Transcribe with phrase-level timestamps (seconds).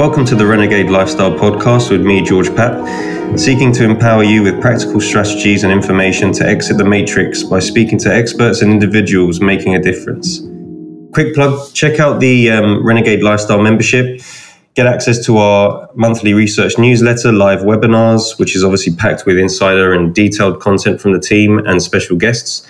[0.00, 4.58] Welcome to the Renegade Lifestyle Podcast with me, George Papp, seeking to empower you with
[4.58, 9.74] practical strategies and information to exit the matrix by speaking to experts and individuals making
[9.74, 10.40] a difference.
[11.12, 14.22] Quick plug check out the um, Renegade Lifestyle membership.
[14.72, 19.92] Get access to our monthly research newsletter, live webinars, which is obviously packed with insider
[19.92, 22.66] and detailed content from the team and special guests.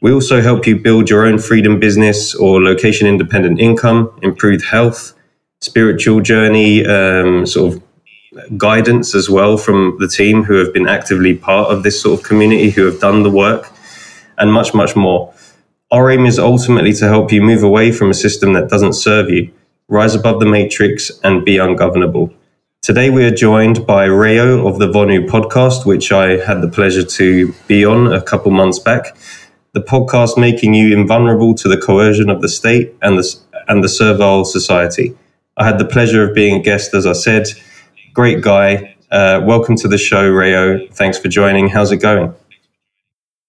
[0.00, 5.12] We also help you build your own freedom business or location independent income, improved health,
[5.60, 7.82] spiritual journey, um, sort of
[8.56, 12.24] guidance as well from the team who have been actively part of this sort of
[12.24, 13.70] community, who have done the work,
[14.38, 15.32] and much, much more.
[15.90, 19.28] Our aim is ultimately to help you move away from a system that doesn't serve
[19.28, 19.50] you,
[19.88, 22.32] rise above the matrix, and be ungovernable.
[22.80, 27.04] Today, we are joined by Rayo of the Vonu podcast, which I had the pleasure
[27.04, 29.16] to be on a couple months back
[29.72, 33.36] the podcast making you invulnerable to the coercion of the state and the,
[33.68, 35.16] and the servile society.
[35.60, 37.46] I had the pleasure of being a guest, as I said.
[38.14, 38.96] Great guy.
[39.10, 40.88] Uh, welcome to the show, Rayo.
[40.92, 41.68] Thanks for joining.
[41.68, 42.34] How's it going?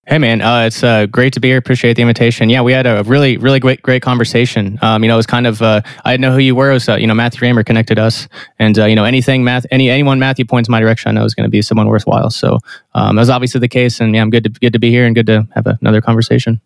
[0.06, 1.58] Hey man, uh, it's uh, great to be here.
[1.58, 2.50] Appreciate the invitation.
[2.50, 4.78] Yeah, we had a really, really great, great conversation.
[4.81, 6.72] Um, you know, it was kind of uh, I didn't know who you were.
[6.72, 8.28] It was uh, you know Matthew Raymer connected us,
[8.59, 11.34] and uh, you know anything Math, any anyone Matthew points my direction, I know is
[11.34, 12.30] going to be someone worthwhile.
[12.30, 12.59] So
[12.94, 15.06] um, that was obviously the case, and yeah, I'm good to good to be here
[15.06, 16.59] and good to have another conversation.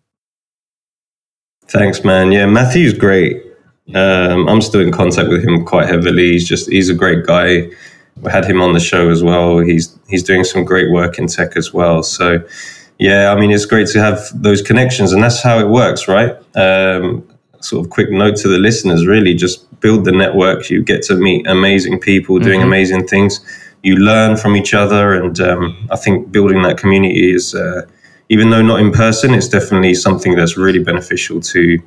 [1.68, 2.32] Thanks, man.
[2.32, 3.55] Yeah, Matthew's great.
[3.94, 6.32] Um, I'm still in contact with him quite heavily.
[6.32, 7.70] He's just he's a great guy.
[8.22, 9.60] We had him on the show as well.
[9.60, 12.02] He's he's doing some great work in tech as well.
[12.02, 12.44] So
[12.98, 16.36] yeah, I mean, it's great to have those connections, and that's how it works, right?
[16.56, 17.28] Um,
[17.60, 20.70] sort of quick note to the listeners really just build the network.
[20.70, 22.68] You get to meet amazing people doing mm-hmm.
[22.68, 23.42] amazing things.
[23.84, 27.86] You learn from each other, and um, I think building that community is, uh,
[28.30, 31.80] even though not in person, it's definitely something that's really beneficial to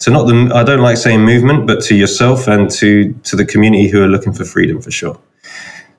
[0.00, 3.44] to not the I don't like saying movement, but to yourself and to to the
[3.44, 5.18] community who are looking for freedom for sure.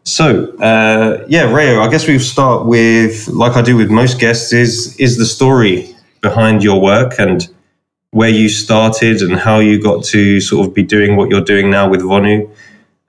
[0.03, 4.53] So, uh, yeah, Rayo, I guess we start with, like I do with most guests,
[4.53, 7.45] is is the story behind your work and
[8.11, 11.69] where you started and how you got to sort of be doing what you're doing
[11.69, 12.49] now with Vonu,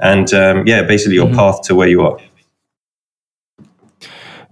[0.00, 1.36] and um, yeah, basically your mm-hmm.
[1.36, 2.18] path to where you are.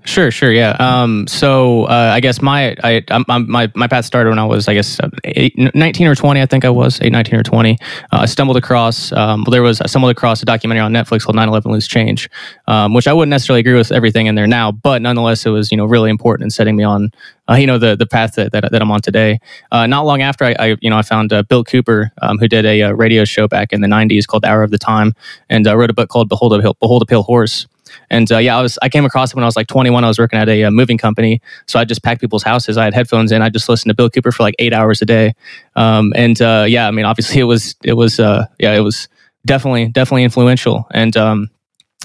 [0.06, 0.76] Sure, sure, yeah.
[0.78, 4.74] Um, so uh, I guess my I, my my path started when I was I
[4.74, 6.40] guess eight, 19 or 20.
[6.40, 7.72] I think I was 8, 19 or 20.
[7.72, 7.74] Uh,
[8.12, 11.36] I stumbled across um, well, there was I stumbled across a documentary on Netflix called
[11.36, 12.30] 9/11 Loose Change,
[12.68, 15.72] um, which I wouldn't necessarily agree with everything in there now, but nonetheless it was
[15.72, 17.10] you know really important in setting me on
[17.50, 19.40] uh, you know the the path that, that, that I'm on today.
[19.72, 22.46] Uh, not long after I, I, you know I found uh, Bill Cooper um, who
[22.46, 25.14] did a, a, uh, radio show back in the 90s called Hour of the Time
[25.48, 27.66] and wrote a book called Behold a Behold a Pale Horse.
[28.10, 30.04] And uh, yeah, I was I came across it when I was like 21.
[30.04, 32.76] I was working at a, uh, moving company, so I just packed people's houses.
[32.76, 33.42] I had headphones in.
[33.42, 35.34] I just listened to Bill Cooper for like eight hours a day.
[35.74, 39.08] Um, and uh, yeah, I mean, obviously it was it was uh, yeah, it was
[39.44, 40.86] definitely definitely influential.
[40.92, 41.50] And um,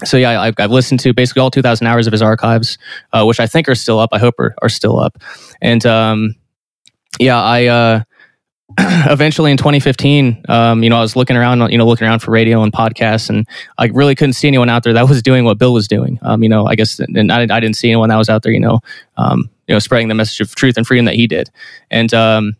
[0.04, 2.78] so yeah, I, have listened to basically all 2,000 hours of his archives,
[3.12, 4.10] uh, which I think are still up.
[4.12, 5.18] I hope are, are still up.
[5.60, 6.34] And um,
[7.18, 8.02] yeah, I uh,
[8.78, 12.30] eventually in 2015, um, you know, I was looking around, you know, looking around for
[12.30, 13.46] radio and podcasts, and
[13.78, 16.18] I really couldn't see anyone out there that was doing what Bill was doing.
[16.22, 18.52] Um, you know, I guess, and I, I, didn't see anyone that was out there,
[18.52, 18.80] you know,
[19.16, 21.50] um, you know, spreading the message of truth and freedom that he did.
[21.90, 22.56] And um,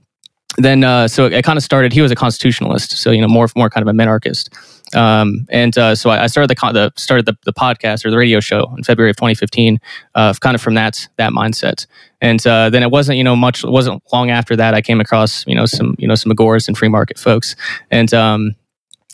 [0.58, 1.92] then, uh, so it, it kind of started.
[1.92, 4.50] He was a constitutionalist, so you know, more more kind of a minarchist.
[4.94, 8.40] Um, and uh, so I, started the, the started the, the, podcast or the radio
[8.40, 9.80] show in February of 2015,
[10.14, 11.86] uh, kind of from that that mindset.
[12.20, 15.00] And uh, then it wasn't you know much it wasn't long after that I came
[15.00, 17.56] across you know some you know some agorist and free market folks,
[17.90, 18.54] and um,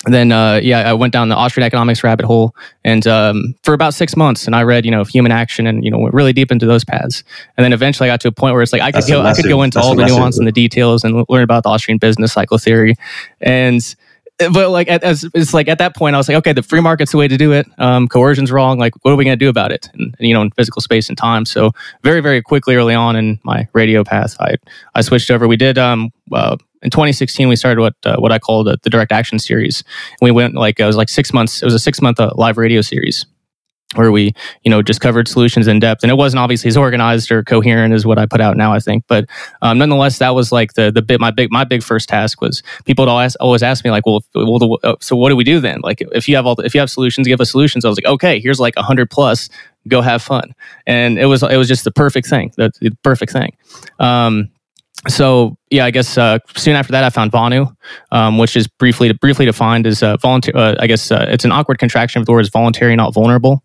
[0.07, 2.55] then uh, yeah, I went down the Austrian economics rabbit hole,
[2.85, 5.91] and um, for about six months, and I read you know human action, and you
[5.91, 7.25] know went really deep into those paths,
[7.57, 9.35] and then eventually I got to a point where it's like I could go I
[9.35, 12.33] could go into all the nuance and the details and learn about the Austrian business
[12.33, 12.95] cycle theory,
[13.41, 13.83] and
[14.39, 16.81] but like at, as it's like at that point I was like okay the free
[16.81, 17.67] market's the way to do it.
[17.79, 18.79] Um, coercion's wrong.
[18.79, 19.89] Like what are we going to do about it?
[19.95, 21.45] And, you know in physical space and time.
[21.45, 24.57] So very very quickly early on in my radio path I
[24.95, 25.49] I switched over.
[25.49, 28.91] We did um uh, in 2016 we started what uh, what I called the, the
[28.91, 29.83] direct action series.
[30.21, 32.33] And we went like it was like six months it was a six month uh,
[32.37, 33.27] live radio series
[33.95, 36.03] where we you know just covered solutions in depth.
[36.03, 38.79] And it wasn't obviously as organized or coherent as what i put out now i
[38.79, 39.05] think.
[39.07, 39.27] But
[39.63, 42.63] um, nonetheless that was like the the bit my big my big first task was
[42.85, 45.45] people would always, always ask me like well, well the, uh, so what do we
[45.45, 45.81] do then?
[45.83, 47.85] Like if you have all the, if you have solutions give us solutions.
[47.85, 49.49] I was like okay here's like 100 plus.
[49.87, 50.55] Go have fun.
[50.87, 52.53] And it was it was just the perfect thing.
[52.57, 53.57] The, the perfect thing.
[53.99, 54.51] Um,
[55.07, 57.75] so yeah, I guess uh, soon after that, I found Vonu,
[58.11, 60.53] um, which is briefly briefly defined as uh, volunteer.
[60.57, 63.63] Uh, I guess uh, it's an awkward contraction of the words voluntary, not vulnerable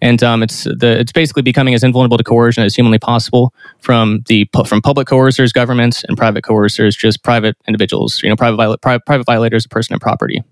[0.00, 4.22] and um, it's the it's basically becoming as invulnerable to coercion as humanly possible from
[4.26, 8.22] the from public coercers, governments, and private coercers, just private individuals.
[8.22, 10.42] You know, private private, private violators of person and property.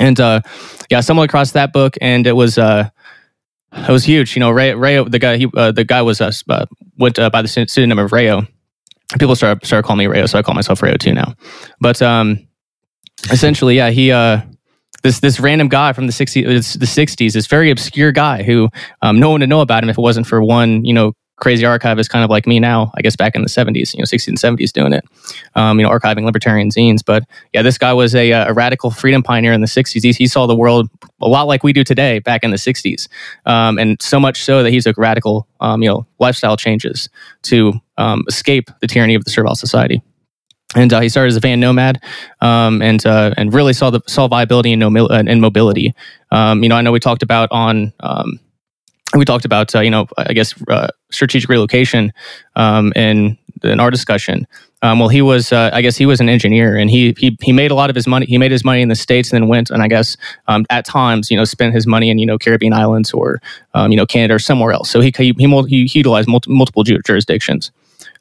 [0.00, 0.40] And uh,
[0.90, 2.88] yeah, stumbled across that book, and it was uh,
[3.72, 4.36] it was huge.
[4.36, 6.66] You know, Ray, Ray the guy, he, uh, the guy was uh, uh
[6.98, 8.46] went uh, by the pseudonym of Rayo.
[9.18, 11.34] People started started calling me Rayo, so I call myself Rayo too now.
[11.80, 12.46] But um,
[13.30, 14.40] essentially, yeah, he uh,
[15.04, 18.70] this this random guy from the 60s, the 60s, this very obscure guy who
[19.02, 21.66] um, no one would know about him if it wasn't for one, you know, crazy
[21.66, 24.28] archivist kind of like me now, I guess back in the 70s, you know, 60s
[24.28, 25.04] and 70s doing it,
[25.54, 27.00] um, you know, archiving libertarian zines.
[27.04, 30.02] But yeah, this guy was a, a radical freedom pioneer in the 60s.
[30.02, 30.88] He, he, saw the world
[31.20, 33.08] a lot like we do today back in the 60s.
[33.46, 37.08] Um, and so much so that he took radical, um, you know, lifestyle changes
[37.42, 40.02] to um, escape the tyranny of the servile society.
[40.74, 42.02] And uh, he started as a van nomad,
[42.40, 45.94] um, and uh, and really saw the saw viability no, uh, in mobility.
[46.30, 47.92] Um, you know, I know we talked about on
[49.16, 52.12] we talked about uh, you know I guess uh, strategic relocation
[52.56, 54.46] um, in in our discussion.
[54.82, 57.52] Um, well, he was uh, I guess he was an engineer and he, he he
[57.52, 58.26] made a lot of his money.
[58.26, 60.16] He made his money in the states and then went and I guess
[60.48, 63.40] um, at times you know spent his money in you know Caribbean islands or
[63.74, 64.90] um, you know Canada or somewhere else.
[64.90, 67.70] So he he, he, he utilized multiple jurisdictions.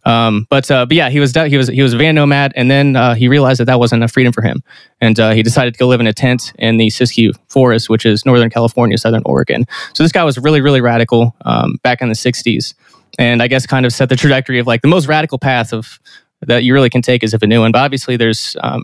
[0.06, 2.70] Um, but uh, but yeah, he was he was he was a van nomad, and
[2.70, 4.62] then uh, he realized that that wasn't enough freedom for him,
[5.00, 8.06] and uh, he decided to go live in a tent in the Siskiyou Forest, which
[8.06, 9.66] is Northern California, Southern Oregon.
[9.94, 12.74] So this guy was really really radical um, back in the '60s,
[13.18, 16.00] and I guess kind of set the trajectory of like the most radical path of
[16.42, 17.72] that you really can take is a Vonuan.
[17.72, 18.84] But obviously, there's um,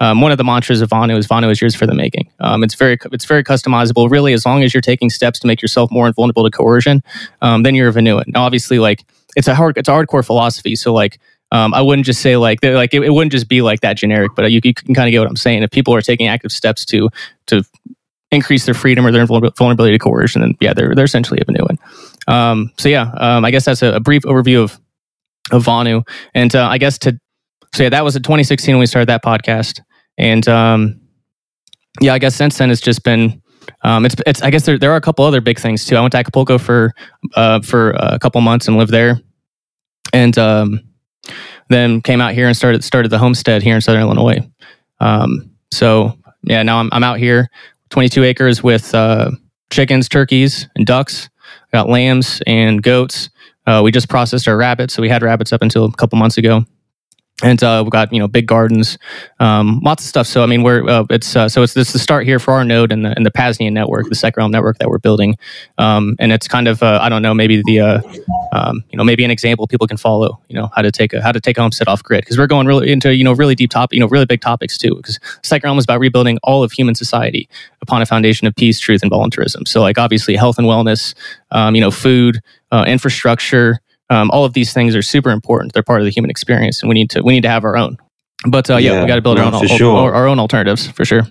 [0.00, 2.30] um, one of the mantras of Vonu is Vonu is yours for the making.
[2.40, 4.10] Um, it's very it's very customizable.
[4.10, 7.02] Really, as long as you're taking steps to make yourself more invulnerable to coercion,
[7.42, 8.24] um, then you're a Vonuan.
[8.28, 9.04] Now, obviously, like
[9.36, 10.76] it's a hard it's a hardcore philosophy.
[10.76, 11.18] So like
[11.52, 14.32] um, I wouldn't just say like like it, it, wouldn't just be like that generic,
[14.36, 15.62] but you, you can kind of get what I'm saying.
[15.62, 17.10] If people are taking active steps to
[17.46, 17.64] to
[18.30, 21.76] increase their freedom or their vulnerability to coercion, then yeah, they're they're essentially a Vonuan.
[22.32, 24.78] Um, so yeah, um, I guess that's a, a, brief overview of
[25.50, 27.18] of Vonu, and uh, I guess to
[27.74, 29.80] so yeah, that was in 2016 when we started that podcast,
[30.18, 31.00] and um,
[32.00, 33.42] yeah, I guess since then it's just been
[33.82, 35.96] um, it's it's I guess there there are a couple other big things too.
[35.96, 36.92] I went to Acapulco for
[37.34, 39.20] uh, for a couple months and lived there,
[40.12, 40.80] and um,
[41.68, 44.38] then came out here and started started the homestead here in Southern Illinois.
[45.00, 47.48] Um, so yeah, now I'm I'm out here,
[47.90, 49.30] 22 acres with uh,
[49.70, 51.28] chickens, turkeys, and ducks.
[51.72, 53.30] I got lambs and goats.
[53.66, 56.38] Uh, we just processed our rabbits, so we had rabbits up until a couple months
[56.38, 56.64] ago
[57.42, 58.98] and uh, we've got you know big gardens,
[59.38, 60.26] um, lots of stuff.
[60.26, 62.64] So I mean, we're uh, it's uh, so it's this the start here for our
[62.64, 65.36] node and the and the Pasnian network, the SecRealm network that we're building,
[65.78, 68.00] um, and it's kind of uh, I don't know maybe the uh,
[68.52, 70.40] um, you know maybe an example people can follow.
[70.48, 72.46] You know how to take a how to take a homestead off grid because we're
[72.46, 75.18] going really into you know really deep top you know really big topics too because
[75.42, 77.48] SecRealm is about rebuilding all of human society
[77.82, 79.66] upon a foundation of peace, truth, and voluntarism.
[79.66, 81.14] So like obviously health and wellness,
[81.50, 82.40] um, you know food,
[82.70, 85.72] uh, infrastructure um, all of these things are super important.
[85.72, 87.76] They're part of the human experience, and we need to we need to have our
[87.76, 87.96] own.
[88.46, 89.96] But uh, yeah, yeah, we got to build our own sure.
[89.96, 91.22] our, our, own alternatives for sure.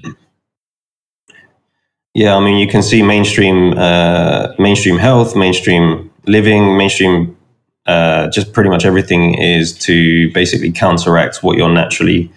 [2.13, 7.35] Yeah, I mean, you can see mainstream uh, mainstream health, mainstream living, mainstream.
[7.85, 12.31] Uh, just pretty much everything is to basically counteract what you're naturally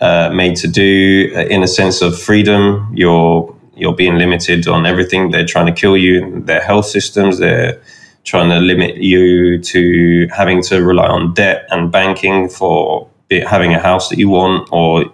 [0.00, 1.32] uh, made to do.
[1.34, 5.30] Uh, in a sense of freedom, you're you're being limited on everything.
[5.30, 6.40] They're trying to kill you.
[6.42, 7.80] Their health systems, their
[8.24, 13.08] trying to limit you to having to rely on debt and banking for
[13.46, 15.04] having a house that you want or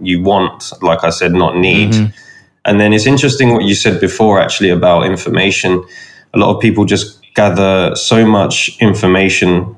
[0.00, 1.92] you want, like I said, not need.
[1.92, 2.12] Mm-hmm.
[2.64, 5.84] And then it's interesting what you said before, actually, about information.
[6.34, 9.76] A lot of people just gather so much information,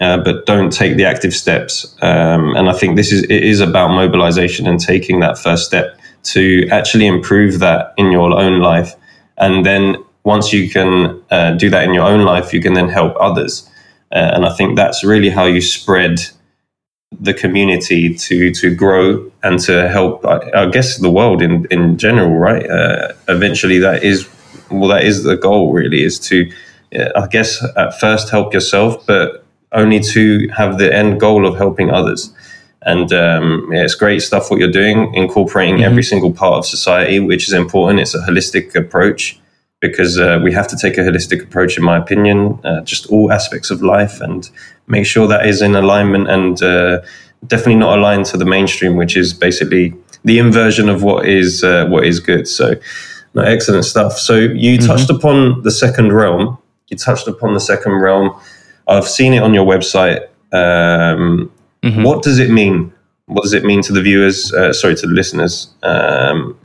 [0.00, 1.96] uh, but don't take the active steps.
[2.02, 5.98] Um, and I think this is it is about mobilization and taking that first step
[6.24, 8.94] to actually improve that in your own life,
[9.36, 12.88] and then once you can uh, do that in your own life, you can then
[12.88, 13.68] help others.
[14.12, 16.20] Uh, and I think that's really how you spread
[17.20, 21.98] the community to to grow and to help, I, I guess, the world in in
[21.98, 22.36] general.
[22.36, 22.68] Right?
[22.68, 24.28] Uh, eventually, that is
[24.70, 25.72] well, that is the goal.
[25.72, 26.50] Really, is to,
[26.94, 31.56] uh, I guess, at first help yourself, but only to have the end goal of
[31.56, 32.32] helping others.
[32.84, 35.84] And um, yeah, it's great stuff what you're doing, incorporating mm-hmm.
[35.84, 38.00] every single part of society, which is important.
[38.00, 39.38] It's a holistic approach
[39.82, 43.32] because uh, we have to take a holistic approach, in my opinion, uh, just all
[43.32, 44.48] aspects of life and
[44.86, 47.00] make sure that is in alignment and uh,
[47.48, 49.92] definitely not aligned to the mainstream, which is basically
[50.24, 52.46] the inversion of what is uh, what is good.
[52.46, 52.76] So,
[53.34, 54.18] no, excellent stuff.
[54.18, 54.86] So you mm-hmm.
[54.86, 56.58] touched upon the second realm.
[56.86, 58.30] You touched upon the second realm.
[58.86, 60.28] I've seen it on your website.
[60.52, 61.50] Um,
[61.82, 62.04] mm-hmm.
[62.04, 62.92] What does it mean?
[63.26, 64.52] What does it mean to the viewers?
[64.52, 65.74] Uh, sorry, to the listeners.
[65.82, 66.56] Um,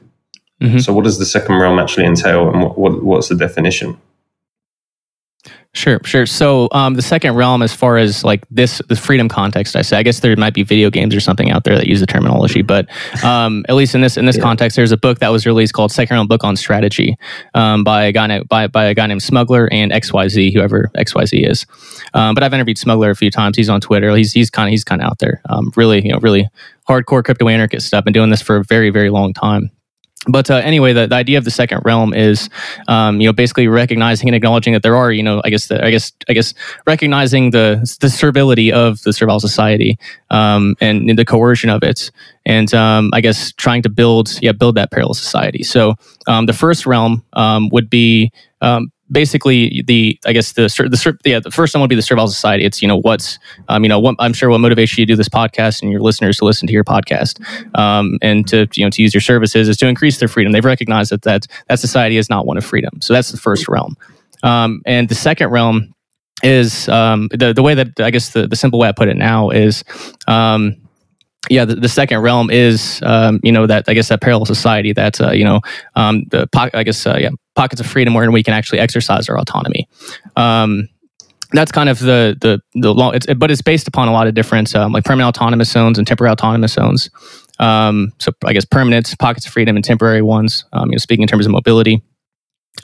[0.61, 0.79] Mm-hmm.
[0.79, 3.99] So, what does the second realm actually entail, and what, what, what's the definition?
[5.77, 6.25] Sure, sure.
[6.25, 9.97] So um, the second realm, as far as like this, the freedom context, I say,
[9.97, 12.63] I guess there might be video games or something out there that use the terminology,
[12.63, 12.87] but
[13.23, 14.41] um, at least in this in this yeah.
[14.41, 17.15] context, there's a book that was released called Second Realm Book on Strategy
[17.53, 21.67] um, by a guy by by a guy named Smuggler and XYZ, whoever XYZ is.
[22.15, 23.55] Um, but I've interviewed Smuggler a few times.
[23.55, 24.15] He's on Twitter.
[24.15, 25.41] He's he's kind of he's kind of out there.
[25.47, 26.49] Um, really, you know, really
[26.89, 28.03] hardcore crypto anarchist stuff.
[28.03, 29.69] Been doing this for a very very long time
[30.27, 32.49] but uh, anyway, the, the idea of the second realm is,
[32.87, 35.83] um, you know, basically recognizing and acknowledging that there are, you know, I guess, the,
[35.83, 36.53] I guess, I guess,
[36.85, 39.97] recognizing the the servility of the servile society
[40.29, 42.11] um, and the coercion of it,
[42.45, 45.63] and um, I guess trying to build, yeah, build that parallel society.
[45.63, 45.95] So
[46.27, 48.31] um, the first realm um, would be
[48.61, 52.27] um, basically the I guess the the yeah the first one would be the servile
[52.27, 52.65] society.
[52.65, 55.15] It's you know what's um, you know what I'm sure what motivates you to do
[55.15, 57.39] this podcast and your listeners to listen to your podcast
[57.77, 60.51] um, and to you know to use your services is to increase their freedom.
[60.51, 63.01] They've recognized that that that society is not one of freedom.
[63.01, 63.95] So that's the first realm,
[64.43, 65.93] um, and the second realm
[66.43, 69.17] is um, the the way that I guess the the simple way I put it
[69.17, 69.83] now is.
[70.27, 70.77] Um,
[71.49, 74.93] yeah, the, the, second realm is, um, you know, that I guess that parallel society
[74.93, 75.61] that uh, you know,
[75.95, 79.29] um, the po- I guess uh, yeah, pockets of freedom where we can actually exercise
[79.29, 79.87] our autonomy.
[80.35, 80.89] Um,
[81.51, 84.33] that's kind of the the the long, it's, but it's based upon a lot of
[84.33, 87.09] different um, like permanent autonomous zones and temporary autonomous zones.
[87.59, 90.65] Um, so I guess permanent pockets of freedom and temporary ones.
[90.73, 92.01] Um, you know, speaking in terms of mobility.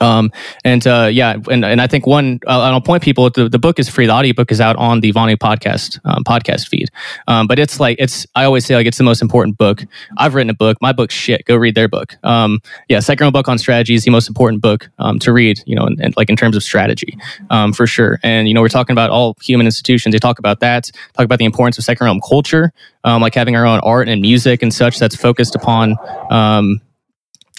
[0.00, 0.32] Um,
[0.64, 3.78] and uh, yeah, and, and I think one, uh, I'll point people, the, the book
[3.78, 4.06] is free.
[4.06, 6.90] The audiobook is out on the Vonu podcast, um, podcast feed.
[7.28, 9.84] Um, but it's like, it's, I always say like, it's the most important book.
[10.16, 10.78] I've written a book.
[10.80, 11.44] My book's shit.
[11.44, 12.16] Go read their book.
[12.24, 13.00] Um, yeah.
[13.00, 16.00] Second book on strategy is the most important book, um, to read, you know, and,
[16.00, 17.16] and like in terms of strategy,
[17.50, 18.18] um, for sure.
[18.22, 20.12] And, you know, we're talking about all human institutions.
[20.12, 22.72] They talk about that, talk about the importance of second realm culture,
[23.04, 25.96] um, like having our own art and music and such that's focused upon,
[26.30, 26.80] um,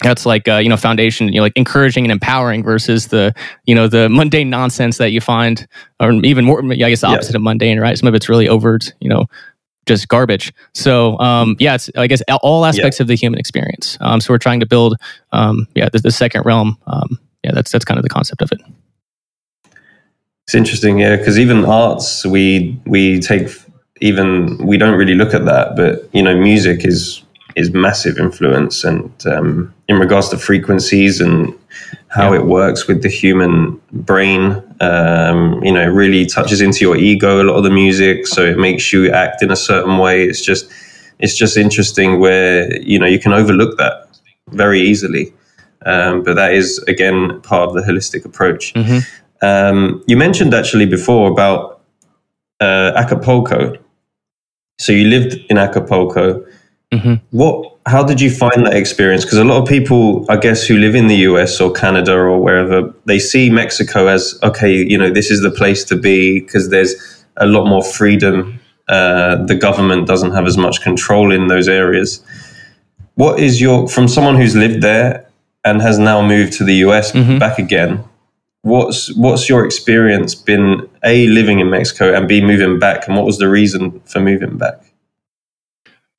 [0.02, 3.34] that's like uh, you know foundation you know like encouraging and empowering versus the
[3.64, 5.66] you know the mundane nonsense that you find
[6.00, 7.38] or even more i guess the opposite yeah.
[7.38, 7.96] of mundane right?
[7.96, 9.26] Some of it's really overt you know
[9.86, 10.52] just garbage.
[10.74, 13.04] So um, yeah it's i guess all aspects yeah.
[13.04, 13.96] of the human experience.
[14.00, 14.96] Um, so we're trying to build
[15.32, 16.76] um, yeah the, the, second realm.
[16.86, 18.60] Um, yeah that's that's kind of the concept of it.
[20.46, 23.48] It's interesting yeah because even arts we we take
[24.02, 27.22] even we don't really look at that but you know music is
[27.56, 31.52] is massive influence and um, in regards to frequencies and
[32.08, 32.40] how yeah.
[32.40, 37.42] it works with the human brain um, you know it really touches into your ego
[37.42, 38.26] a lot of the music.
[38.26, 40.24] So it makes you act in a certain way.
[40.24, 40.70] It's just
[41.18, 44.08] it's just interesting where you know you can overlook that
[44.48, 45.32] very easily.
[45.84, 48.74] Um, but that is again part of the holistic approach.
[48.74, 48.98] Mm-hmm.
[49.46, 51.82] Um, you mentioned actually before about
[52.60, 53.78] uh, acapulco.
[54.78, 56.44] So you lived in acapulco
[56.92, 57.14] Mm-hmm.
[57.30, 57.72] What?
[57.86, 59.24] How did you find that experience?
[59.24, 62.40] Because a lot of people, I guess, who live in the US or Canada or
[62.40, 64.72] wherever, they see Mexico as okay.
[64.72, 68.60] You know, this is the place to be because there's a lot more freedom.
[68.88, 72.24] Uh, the government doesn't have as much control in those areas.
[73.14, 75.28] What is your from someone who's lived there
[75.64, 77.38] and has now moved to the US mm-hmm.
[77.38, 78.04] back again?
[78.62, 80.88] What's what's your experience been?
[81.04, 84.56] A living in Mexico and B moving back, and what was the reason for moving
[84.56, 84.85] back?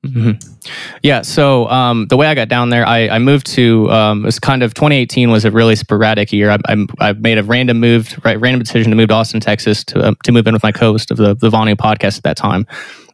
[0.06, 0.68] Mm-hmm.
[1.02, 1.22] Yeah.
[1.22, 4.38] So um, the way I got down there, I, I moved to um, it was
[4.38, 6.50] kind of 2018 was a really sporadic year.
[6.50, 9.82] I, I, I, made a random move, right, random decision to move to Austin, Texas,
[9.84, 12.36] to uh, to move in with my co-host of the the Vonu podcast at that
[12.36, 12.64] time.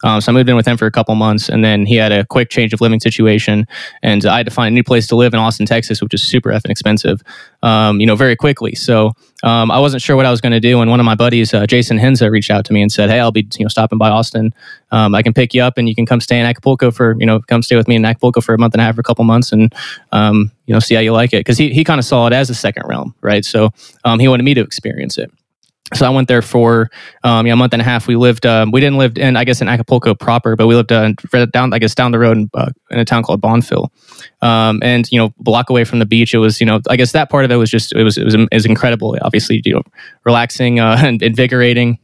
[0.02, 2.12] Um, so I moved in with him for a couple months, and then he had
[2.12, 3.66] a quick change of living situation,
[4.02, 6.22] and I had to find a new place to live in Austin, Texas, which is
[6.22, 7.22] super effing expensive,
[7.62, 8.74] um, you know, very quickly.
[8.74, 11.14] So um, I wasn't sure what I was going to do, and one of my
[11.14, 13.68] buddies, uh, Jason Henza, reached out to me and said, "Hey, I'll be you know
[13.68, 14.52] stopping by Austin.
[14.90, 17.26] Um, I can pick you up, and you can come stay in Acapulco for you
[17.26, 19.04] know come stay with me in Acapulco for a month and a half, or a
[19.04, 19.74] couple months, and
[20.12, 22.32] um, you know see how you like it." Because he he kind of saw it
[22.32, 23.44] as a second realm, right?
[23.44, 23.70] So
[24.04, 25.30] um, he wanted me to experience it
[25.94, 26.90] so I went there for
[27.22, 28.06] um, yeah, a month and a half.
[28.06, 30.92] We lived, um, we didn't live in, I guess, in Acapulco proper, but we lived
[30.92, 31.12] uh,
[31.52, 33.88] down, I guess, down the road in, uh, in a town called Bonfil.
[34.42, 36.34] Um, and you know, block away from the beach.
[36.34, 38.24] It was, you know, I guess that part of it was just, it was, it
[38.24, 39.16] was, it was incredible.
[39.22, 39.82] Obviously, you know,
[40.24, 41.98] relaxing uh, and invigorating.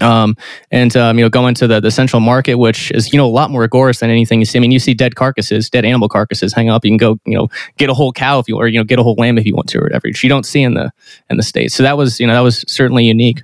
[0.00, 0.36] Um,
[0.70, 3.30] and um, you know, going to the, the central market, which is you know a
[3.30, 4.58] lot more agorist than anything you see.
[4.58, 6.84] I mean, you see dead carcasses, dead animal carcasses hang up.
[6.84, 8.98] You can go, you know, get a whole cow if you or you know get
[8.98, 10.08] a whole lamb if you want to or whatever.
[10.08, 10.90] Which you don't see in the
[11.30, 11.74] in the states.
[11.74, 13.42] So that was you know that was certainly unique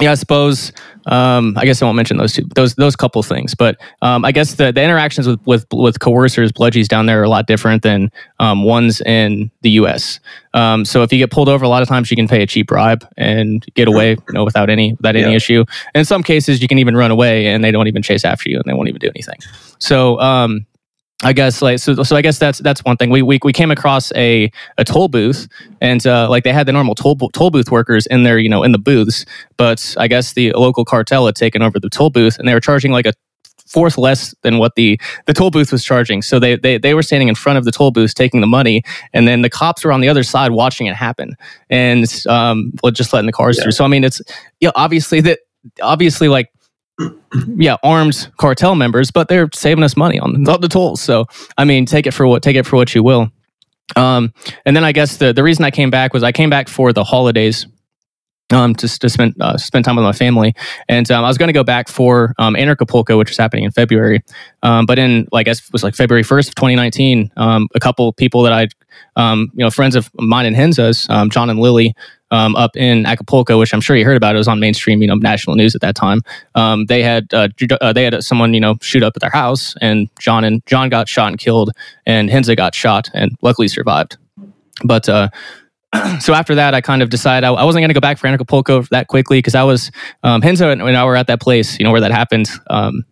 [0.00, 0.72] yeah, I suppose.
[1.06, 4.32] Um, I guess I won't mention those two, those those couple things, but um, I
[4.32, 7.82] guess the, the interactions with, with with coercers, bludgies down there are a lot different
[7.82, 8.10] than
[8.40, 10.18] um, ones in the U.S.
[10.52, 12.46] Um, so if you get pulled over, a lot of times you can pay a
[12.46, 15.36] cheap bribe and get away, you know, without any without any yeah.
[15.36, 15.64] issue.
[15.94, 18.48] And in some cases, you can even run away and they don't even chase after
[18.48, 19.38] you and they won't even do anything.
[19.78, 20.66] So um,
[21.24, 22.02] I guess like so.
[22.02, 23.10] So I guess that's that's one thing.
[23.10, 25.48] We we, we came across a, a toll booth,
[25.80, 28.62] and uh, like they had the normal toll toll booth workers in there, you know,
[28.62, 29.24] in the booths.
[29.56, 32.60] But I guess the local cartel had taken over the toll booth, and they were
[32.60, 33.14] charging like a
[33.66, 36.22] fourth less than what the the toll booth was charging.
[36.22, 38.82] So they they they were standing in front of the toll booth taking the money,
[39.12, 41.36] and then the cops were on the other side watching it happen,
[41.70, 43.64] and um, well, just letting the cars yeah.
[43.64, 43.72] through.
[43.72, 44.20] So I mean, it's
[44.60, 45.38] yeah, obviously that
[45.80, 46.50] obviously like
[47.56, 51.00] yeah, armed cartel members, but they're saving us money on the, tolls.
[51.00, 51.26] So,
[51.58, 53.30] I mean, take it for what take it for what you will.
[53.96, 54.32] Um,
[54.64, 56.92] and then I guess the the reason I came back was I came back for
[56.92, 57.66] the holidays.
[58.52, 60.54] Um, to, to spend uh, spend time with my family,
[60.86, 63.70] and um, I was going to go back for um, Anarchapulco, which is happening in
[63.70, 64.22] February.
[64.62, 67.80] Um, but in like I guess it was like February first of 2019, um, a
[67.80, 68.68] couple people that I,
[69.16, 71.94] um, you know, friends of mine and Henza's, um, John and Lily,
[72.34, 74.34] um, up in Acapulco, which I'm sure you heard about.
[74.34, 76.22] It was on mainstream, you know, national news at that time.
[76.56, 77.48] Um, they had uh,
[77.80, 80.88] uh, they had someone, you know, shoot up at their house, and John and John
[80.88, 81.70] got shot and killed,
[82.06, 84.16] and Henza got shot and luckily survived.
[84.82, 85.28] But uh,
[86.20, 88.26] so after that, I kind of decided I, I wasn't going to go back for
[88.26, 89.92] Acapulco that quickly because I was
[90.24, 92.48] um, Henza and I were at that place, you know, where that happened.
[92.68, 93.04] Um,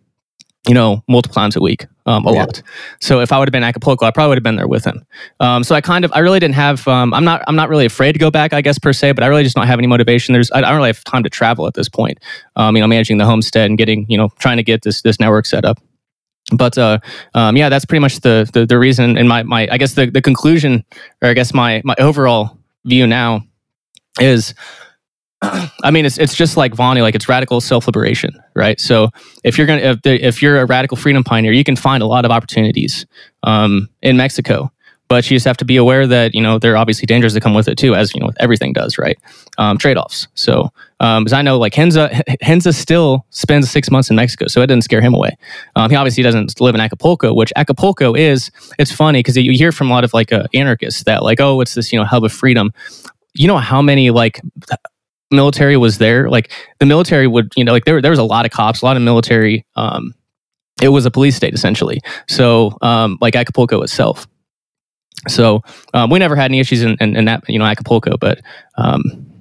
[0.67, 2.39] you know, multiple times a week, um, a yeah.
[2.39, 2.61] lot.
[3.01, 5.05] So if I would have been Acapulco, I probably would have been there with him.
[5.41, 7.85] Um, so I kind of, I really didn't have, um, I'm not, I'm not really
[7.85, 9.87] afraid to go back, I guess per se, but I really just don't have any
[9.87, 10.31] motivation.
[10.31, 12.19] There's, I, I don't really have time to travel at this point.
[12.55, 15.19] Um, you know, managing the homestead and getting, you know, trying to get this this
[15.19, 15.79] network set up.
[16.51, 16.99] But uh,
[17.33, 19.17] um, yeah, that's pretty much the, the the reason.
[19.17, 20.83] And my my, I guess the the conclusion,
[21.21, 23.43] or I guess my my overall view now
[24.19, 24.53] is
[25.83, 28.79] I mean, it's it's just like Vonu, like it's radical self liberation, right?
[28.79, 29.09] So
[29.43, 32.05] if you're gonna if, the, if you're a radical freedom pioneer, you can find a
[32.05, 33.05] lot of opportunities
[33.43, 34.71] um, in Mexico,
[35.09, 37.41] but you just have to be aware that you know there are obviously dangers that
[37.41, 39.19] come with it too, as you know everything does, right?
[39.57, 40.27] Um, Trade offs.
[40.35, 40.71] So
[41.01, 42.09] um, as I know, like Henza
[42.41, 45.35] Henza still spends six months in Mexico, so it doesn't scare him away.
[45.75, 48.49] Um, he obviously doesn't live in Acapulco, which Acapulco is.
[48.79, 51.59] It's funny because you hear from a lot of like uh, anarchists that like, oh,
[51.59, 52.71] it's this you know hub of freedom
[53.35, 54.41] you know how many like
[55.33, 58.45] military was there, like the military would, you know, like there there was a lot
[58.45, 59.65] of cops, a lot of military.
[59.75, 60.13] Um,
[60.81, 62.01] it was a police state essentially.
[62.27, 64.27] So, um, like Acapulco itself.
[65.27, 65.61] So
[65.93, 68.41] um, we never had any issues in, in, in, that, you know, Acapulco, but
[68.77, 69.33] um,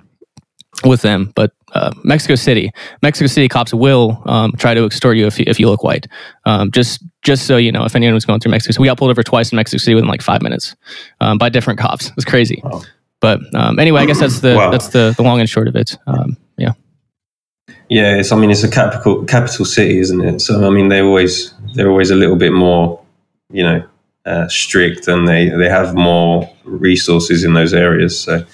[0.85, 1.33] with them.
[1.35, 2.71] But uh, Mexico City,
[3.03, 6.07] Mexico City cops will um, try to extort you if you, if you look white.
[6.45, 8.99] Um, just just so you know, if anyone was going through Mexico, so we got
[8.99, 10.77] pulled over twice in Mexico City within like five minutes
[11.21, 12.09] um, by different cops.
[12.09, 12.61] It was crazy.
[12.65, 12.83] Wow.
[13.23, 14.71] But um, anyway, I guess that's the wow.
[14.73, 15.97] that's the, the long and short of it.
[16.09, 16.73] Um, yeah.
[17.89, 18.33] Yeah, it's.
[18.33, 20.41] I mean, it's a capital capital city, isn't it?
[20.41, 23.01] So I mean, they always they're always a little bit more,
[23.51, 23.85] you know,
[24.27, 28.19] uh, strict, and they they have more resources in those areas.
[28.19, 28.45] So,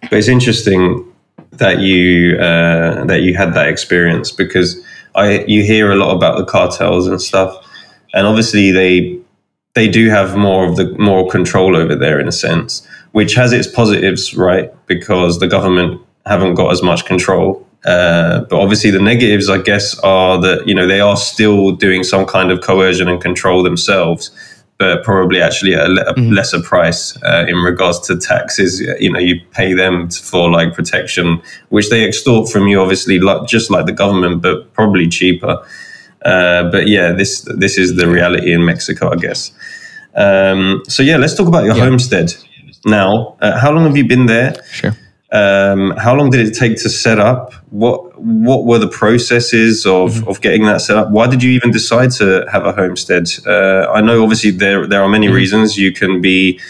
[0.00, 1.12] but it's interesting
[1.52, 4.82] that you uh, that you had that experience because
[5.14, 7.54] I you hear a lot about the cartels and stuff,
[8.14, 9.20] and obviously they
[9.74, 13.50] they do have more of the more control over there in a sense which has
[13.50, 14.70] its positives, right?
[14.86, 17.66] Because the government haven't got as much control.
[17.86, 22.04] Uh, but obviously, the negatives, I guess, are that you know they are still doing
[22.04, 24.30] some kind of coercion and control themselves,
[24.76, 26.30] but probably actually at a, le- mm-hmm.
[26.34, 28.80] lesser price uh, in regards to taxes.
[29.00, 33.48] You know, you pay them for like protection, which they extort from you, obviously, like,
[33.48, 35.56] just like the government, but probably cheaper.
[36.22, 39.52] Uh, but yeah, this this is the reality in Mexico, I guess.
[40.14, 41.84] Um, so yeah, let's talk about your yeah.
[41.84, 42.34] homestead
[42.86, 43.36] now.
[43.40, 44.62] Uh, how long have you been there?
[44.72, 44.92] Sure.
[45.32, 47.52] Um, how long did it take to set up?
[47.70, 50.28] What what were the processes of, mm-hmm.
[50.28, 51.10] of getting that set up?
[51.10, 53.28] Why did you even decide to have a homestead?
[53.44, 55.36] Uh, I know obviously there there are many mm-hmm.
[55.36, 55.76] reasons.
[55.76, 56.60] You can be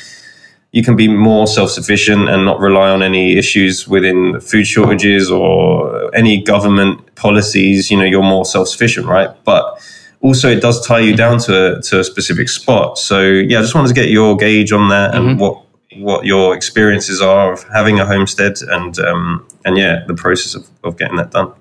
[0.72, 5.31] you can be more self sufficient and not rely on any issues within food shortages
[5.31, 7.90] or any government policies.
[7.90, 9.31] You know, you're more self sufficient, right?
[9.44, 9.79] But
[10.22, 11.16] also it does tie you mm-hmm.
[11.16, 12.98] down to a, to a specific spot.
[12.98, 15.40] So yeah, I just wanted to get your gauge on that and mm-hmm.
[15.40, 15.65] what
[15.98, 20.68] what your experiences are of having a homestead and um, and yeah, the process of,
[20.85, 21.52] of getting that done.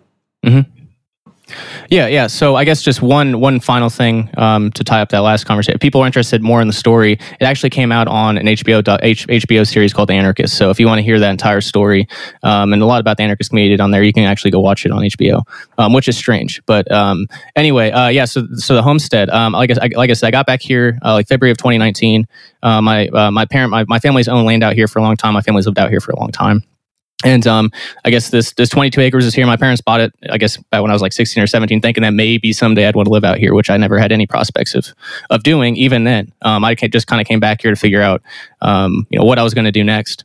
[0.45, 0.74] Mm-hmm.
[1.89, 2.27] Yeah, yeah.
[2.27, 5.75] So I guess just one one final thing um, to tie up that last conversation.
[5.75, 8.83] If people are interested more in the story, it actually came out on an HBO
[9.01, 10.57] H, HBO series called The Anarchist.
[10.57, 12.07] So if you want to hear that entire story
[12.43, 14.85] um, and a lot about the anarchist community on there, you can actually go watch
[14.85, 15.43] it on HBO,
[15.77, 16.61] um, which is strange.
[16.65, 18.25] But um, anyway, uh, yeah.
[18.25, 19.29] So so the homestead.
[19.29, 22.27] Um, like I, like I said, I got back here uh, like February of 2019.
[22.63, 25.17] Uh, my uh, my parent my, my family's owned land out here for a long
[25.17, 25.33] time.
[25.33, 26.63] My family's lived out here for a long time.
[27.25, 27.71] And um,
[28.05, 29.47] I guess this this 22 acres is here.
[29.47, 32.03] My parents bought it, I guess, back when I was like 16 or 17, thinking
[32.03, 34.75] that maybe someday I'd want to live out here, which I never had any prospects
[34.75, 34.93] of
[35.31, 35.75] of doing.
[35.75, 38.21] Even then, um, I just kind of came back here to figure out,
[38.61, 40.23] um, you know, what I was going to do next.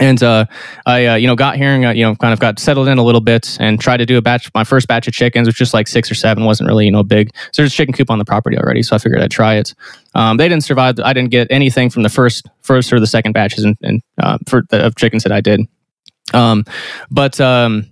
[0.00, 0.46] and uh,
[0.86, 2.98] I, uh, you know, got here and got, you know, kind of got settled in
[2.98, 4.50] a little bit and tried to do a batch.
[4.54, 7.02] My first batch of chickens, which just like six or seven, wasn't really, you know,
[7.02, 7.30] big.
[7.52, 9.74] So there's a chicken coop on the property already, so I figured I'd try it.
[10.14, 10.98] Um, they didn't survive.
[11.00, 14.38] I didn't get anything from the first, first or the second batches and, and uh,
[14.46, 15.60] for the, of chickens that I did.
[16.32, 16.64] Um,
[17.10, 17.86] but um,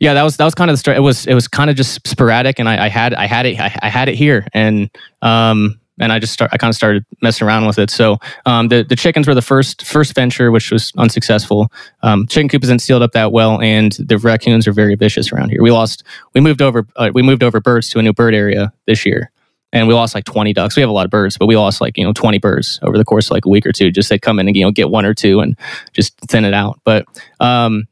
[0.00, 0.96] yeah, that was that was kind of the story.
[0.96, 3.58] It was it was kind of just sporadic, and I, I had I had it
[3.58, 4.90] I, I, had it here, and
[5.22, 7.90] um, and I just start I kind of started messing around with it.
[7.90, 11.72] So um, the the chickens were the first first venture, which was unsuccessful.
[12.02, 15.50] Um, chicken coop isn't sealed up that well, and the raccoons are very vicious around
[15.50, 15.62] here.
[15.62, 16.02] We lost
[16.34, 19.30] we moved over uh, we moved over birds to a new bird area this year.
[19.74, 20.76] And we lost like 20 ducks.
[20.76, 22.96] We have a lot of birds, but we lost like, you know, 20 birds over
[22.96, 23.90] the course of like a week or two.
[23.90, 25.58] Just they'd come in and, you know, get one or two and
[25.92, 26.80] just thin it out.
[26.84, 27.04] But,
[27.40, 27.86] um,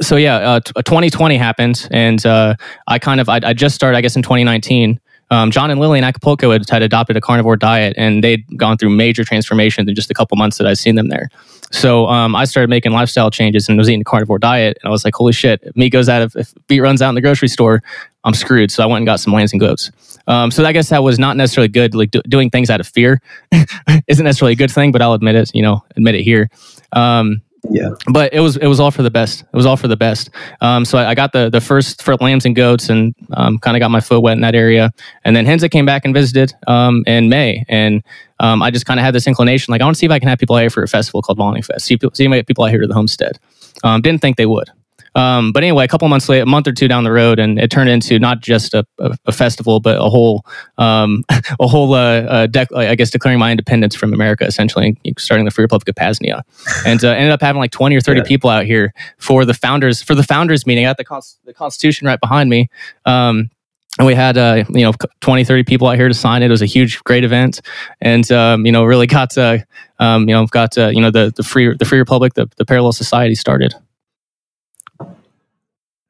[0.00, 2.54] so yeah, uh, 2020 happened, and uh,
[2.88, 4.98] I kind of I, I, just started, I guess, in 2019,
[5.32, 8.76] um, John and Lily in Acapulco had, had, adopted a carnivore diet, and they'd gone
[8.76, 11.30] through major transformations in just a couple months that I'd seen them there.
[11.70, 14.90] So um, I started making lifestyle changes and was eating a carnivore diet, and I
[14.90, 15.74] was like, "Holy shit!
[15.74, 17.82] Meat goes out of if meat runs out in the grocery store,
[18.24, 19.90] I'm screwed." So I went and got some lambs and goats.
[20.26, 21.94] Um, so I guess that was not necessarily good.
[21.94, 23.20] Like do, doing things out of fear
[24.06, 25.50] isn't necessarily a good thing, but I'll admit it.
[25.54, 26.50] You know, admit it here.
[26.92, 27.90] Um, yeah.
[28.12, 29.42] But it was it was all for the best.
[29.42, 30.30] It was all for the best.
[30.60, 33.76] Um, so I, I, got the the first for lambs and goats, and um, kind
[33.76, 34.90] of got my foot wet in that area.
[35.24, 38.02] And then Henza came back and visited um, in May, and
[38.40, 40.18] um, I just kind of had this inclination, like I want to see if I
[40.18, 41.86] can have people out here for a festival called Volleying Fest.
[41.86, 43.38] See, see people out here to the homestead.
[43.84, 44.68] Um, didn't think they would.
[45.14, 47.58] Um, but anyway, a couple months later, a month or two down the road, and
[47.58, 50.44] it turned into not just a, a, a festival, but a whole,
[50.78, 51.24] um,
[51.60, 55.50] a whole, uh, uh, dec- I guess, declaring my independence from America, essentially, starting the
[55.50, 56.42] Free Republic of Pasnia,
[56.86, 58.26] and uh, ended up having like twenty or thirty yeah.
[58.26, 60.86] people out here for the founders for the founders meeting.
[60.86, 62.68] I got the, cons- the Constitution right behind me.
[63.04, 63.50] Um,
[63.98, 66.50] and we had uh, you know 20 30 people out here to sign it it
[66.50, 67.60] was a huge great event
[68.00, 69.58] and um, you know really got uh,
[69.98, 72.64] um, you know got uh, you know the the free the free republic the, the
[72.64, 73.74] parallel society started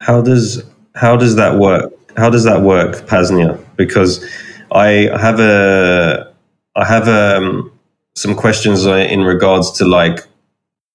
[0.03, 0.61] how does
[0.95, 1.91] how does that work?
[2.17, 3.57] How does that work, Pasnia?
[3.77, 4.23] Because
[4.71, 6.33] I have a
[6.75, 7.71] I have um,
[8.15, 10.19] some questions in regards to like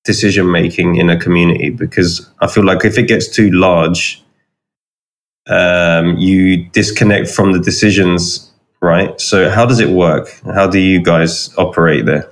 [0.04, 4.22] decision making in a community because I feel like if it gets too large,
[5.48, 9.18] um, you disconnect from the decisions, right?
[9.20, 10.28] So how does it work?
[10.54, 12.30] How do you guys operate there?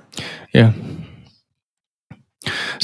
[0.52, 0.72] Yeah.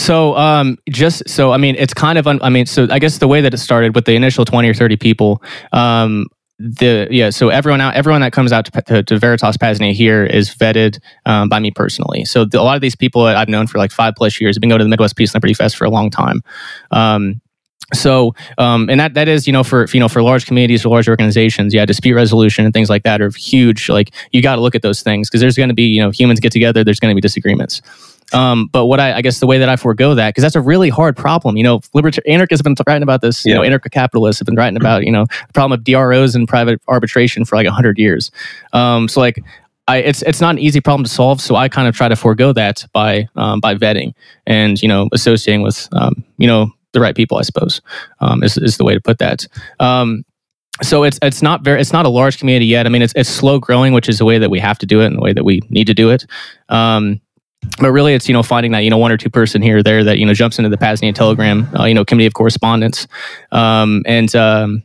[0.03, 3.19] So, um, just so I mean, it's kind of un, I mean, so I guess
[3.19, 5.41] the way that it started with the initial twenty or thirty people,
[5.73, 6.27] um,
[6.59, 10.25] the yeah, so everyone out, everyone that comes out to, to, to Veritas Pasnia here
[10.25, 12.25] is vetted um, by me personally.
[12.25, 14.57] So the, a lot of these people that I've known for like five plus years
[14.57, 16.41] have been going to the Midwest Peace and Liberty Fest for a long time.
[16.91, 17.41] Um,
[17.95, 20.89] so, um, and that that is you know for you know for large communities or
[20.89, 23.89] large organizations, yeah, dispute resolution and things like that are huge.
[23.89, 26.11] Like you got to look at those things because there's going to be you know
[26.11, 27.83] humans get together, there's going to be disagreements.
[28.33, 30.61] Um, but what I, I, guess the way that I forego that, because that's a
[30.61, 31.57] really hard problem.
[31.57, 33.45] You know, libertarian anarchists have been writing about this.
[33.45, 33.61] Yeah.
[33.61, 36.49] You know, anarcho capitalists have been writing about you know the problem of DROs and
[36.49, 38.31] private arbitration for like hundred years.
[38.73, 39.43] Um, so like.
[39.89, 42.15] I, it's it's not an easy problem to solve, so I kind of try to
[42.15, 44.15] forego that by um, by vetting
[44.47, 47.81] and you know associating with um, you know the right people, I suppose,
[48.21, 49.45] um, is is the way to put that.
[49.81, 50.25] Um,
[50.83, 52.87] so it's it's not very it's not a large community yet.
[52.87, 55.01] I mean, it's it's slow growing, which is the way that we have to do
[55.01, 56.27] it and the way that we need to do it.
[56.69, 57.21] Um,
[57.79, 59.83] but really it's you know finding that you know one or two person here or
[59.83, 63.07] there that you know jumps into the Pasnia Telegram uh, you know committee of correspondence
[63.51, 64.83] um, and um,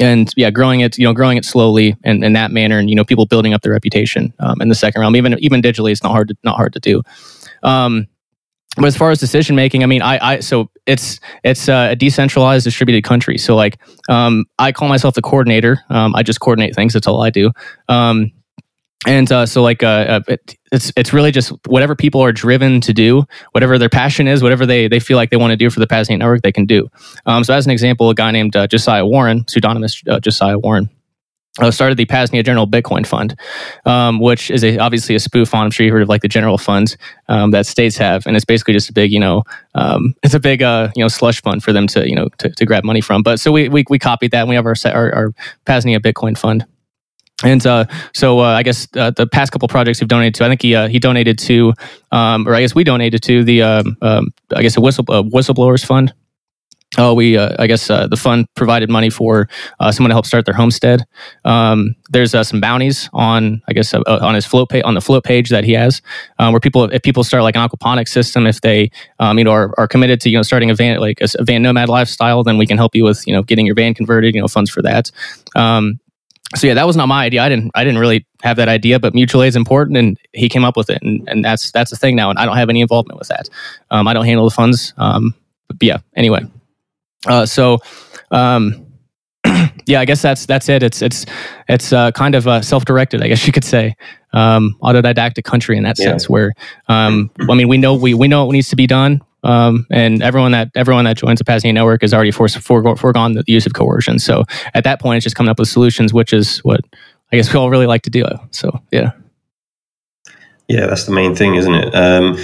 [0.00, 2.96] and yeah growing it you know growing it slowly and in that manner and you
[2.96, 6.02] know people building up their reputation um, in the second realm even even digitally it's
[6.02, 7.02] not hard to not hard to do
[7.62, 8.06] um,
[8.76, 12.64] but as far as decision making, I mean, I, I so it's it's a decentralized,
[12.64, 13.36] distributed country.
[13.36, 15.80] So like, um, I call myself the coordinator.
[15.90, 16.92] Um, I just coordinate things.
[16.92, 17.50] That's all I do.
[17.88, 18.30] Um,
[19.06, 22.80] and uh, so like uh, uh, it, it's it's really just whatever people are driven
[22.80, 25.70] to do whatever their passion is whatever they they feel like they want to do
[25.70, 26.88] for the Pasnia network they can do
[27.26, 30.90] um, so as an example a guy named uh, josiah warren pseudonymous uh, josiah warren
[31.60, 33.34] uh, started the Pasnia General Bitcoin Fund,
[33.84, 35.64] um, which is a, obviously a spoof on.
[35.64, 38.44] I'm sure you heard of like the general funds um, that states have, and it's
[38.44, 39.42] basically just a big, you know,
[39.74, 42.64] um, it's a big, you know, slush fund for them to, you know, to, to
[42.64, 43.24] grab money from.
[43.24, 45.34] But so we we, we copied that, and we have our our, our
[45.66, 46.64] Pasnia Bitcoin Fund.
[47.44, 50.48] And uh, so uh, I guess uh, the past couple projects we've donated to, I
[50.48, 51.72] think he uh, he donated to,
[52.10, 55.84] um, or I guess we donated to the, um, um, I guess a whistle whistleblowers
[55.84, 56.12] fund.
[56.96, 59.48] Oh, we uh, I guess uh, the fund provided money for
[59.92, 61.04] someone to help start their homestead.
[61.44, 65.50] Um, there's some bounties on I guess on his float page on the float page
[65.50, 66.02] that he has,
[66.40, 69.52] um, where people if people start like an aquaponics system, if they um, you know
[69.52, 72.42] are, are committed to you know starting a van like a, a, van nomad lifestyle,
[72.42, 74.34] then we can help you with you know getting your van converted.
[74.34, 75.12] You know funds for that.
[76.56, 77.42] So yeah, that was not my idea.
[77.42, 80.48] I didn't I didn't really have that idea, but mutual aid is important, and he
[80.48, 82.30] came up with it, and, and that's that's the thing now.
[82.30, 83.50] And I don't have any involvement with that.
[83.90, 84.94] Um, I don't handle the funds.
[84.96, 85.34] Um,
[85.68, 85.98] but yeah.
[86.16, 86.46] Anyway,
[87.26, 87.78] uh, so
[88.30, 88.86] um,
[89.86, 90.82] yeah, I guess that's that's it.
[90.82, 91.26] It's it's
[91.68, 93.96] it's uh, kind of uh, self directed, I guess you could say,
[94.32, 96.06] um, autodidactic country in that yeah.
[96.06, 96.28] sense.
[96.28, 96.54] Where
[96.88, 99.22] um, I mean, we know we we know what needs to be done.
[99.44, 103.44] Um, and everyone that everyone that joins the Pasnia network has already forced, foregone the
[103.46, 104.18] use of coercion.
[104.18, 106.80] So at that point, it's just coming up with solutions, which is what
[107.32, 108.24] I guess we all really like to do.
[108.50, 109.12] So yeah,
[110.66, 111.94] yeah, that's the main thing, isn't it?
[111.94, 112.36] Um,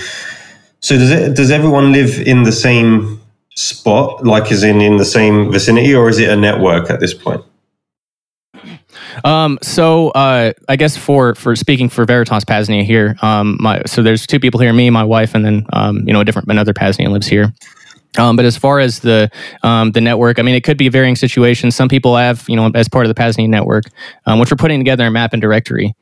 [0.81, 3.21] so does it does everyone live in the same
[3.57, 7.15] spot, like is in in the same vicinity, or is it a network at this
[7.15, 7.45] point?
[9.25, 14.03] Um, so uh, I guess for for speaking for Veritas Pasnia here, um, my so
[14.03, 16.75] there's two people here, me, my wife, and then um, you know a different another
[16.75, 17.53] Pasnia lives here.
[18.17, 19.31] Um, but as far as the
[19.63, 21.75] um, the network, I mean, it could be varying situations.
[21.75, 23.85] Some people have, you know, as part of the Pasnia network,
[24.27, 25.95] um, which we're putting together a map and directory.